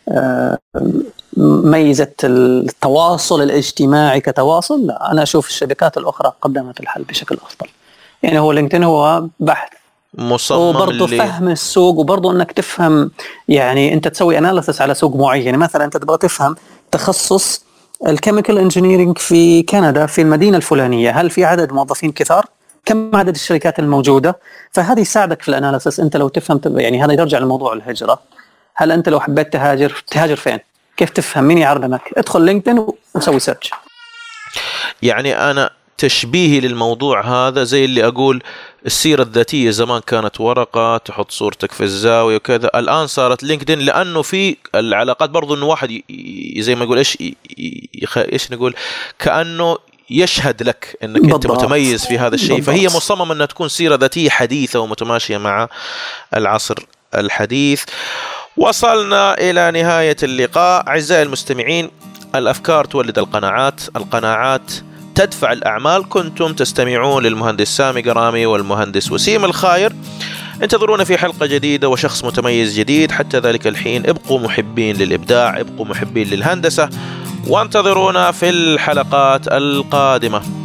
[0.09, 0.57] آه،
[1.37, 7.69] ميزة التواصل الاجتماعي كتواصل؟ لا أنا أشوف الشبكات الأخرى قدمت الحل بشكل أفضل.
[8.23, 9.69] يعني هو LinkedIn هو بحث
[10.13, 13.11] مصمم وبرضه اللي فهم السوق وبرضه إنك تفهم
[13.47, 15.45] يعني أنت تسوي analysis على سوق معين.
[15.45, 16.55] يعني مثلا أنت تبغى تفهم
[16.91, 17.68] تخصص
[18.07, 22.45] ال chemical engineering في كندا في المدينة الفلانية هل في عدد موظفين كثار؟
[22.85, 24.39] كم عدد الشركات الموجودة؟
[24.71, 28.19] فهذه يساعدك في ال analysis أنت لو تفهم يعني هذا يرجع لموضوع الهجرة
[28.75, 30.59] هل أنت لو حبيت تهاجر تهاجر فين؟
[30.97, 33.71] كيف تفهم مين يعرضمك؟ ادخل LinkedIn وسوي search
[35.01, 35.69] يعني أنا
[35.99, 38.43] تشبيهي للموضوع هذا زي اللي أقول
[38.85, 42.69] السيرة الذاتية زمان كانت ورقة تحط صورتك في الزاوية وكذا.
[42.75, 46.01] الآن صارت لينكدين لأنه في العلاقات برضو إنه واحد
[46.57, 46.99] زي ما يقول
[48.01, 48.75] يخ- إيش نقول؟
[49.19, 49.77] كأنه
[50.09, 51.63] يشهد لك إنك أنت بالضبط.
[51.63, 52.61] متميز في هذا الشيء.
[52.61, 52.85] فهي.
[52.87, 55.69] مصممة إنها تكون سيرة ذاتية حديثة ومتماشية مع
[56.35, 56.75] العصر
[57.15, 57.83] الحديث.
[58.57, 60.87] وصلنا إلى نهاية اللقاء.
[60.87, 61.91] أعزائي المستمعين
[62.35, 63.81] الأفكار تولد القناعات.
[63.95, 64.71] القناعات
[65.19, 66.09] تدفع الأعمال.
[66.09, 69.93] كنتم تستمعون للمهندس سامي قرامي والمهندس وسيم الخاير.
[70.63, 73.11] انتظرونا في حلقة جديدة وشخص متميز جديد.
[73.11, 76.89] حتى ذلك الحين ابقوا محبين للإبداع ابقوا محبين للهندسة.
[77.47, 80.58] وانتظرونا في الحلقات القادمة.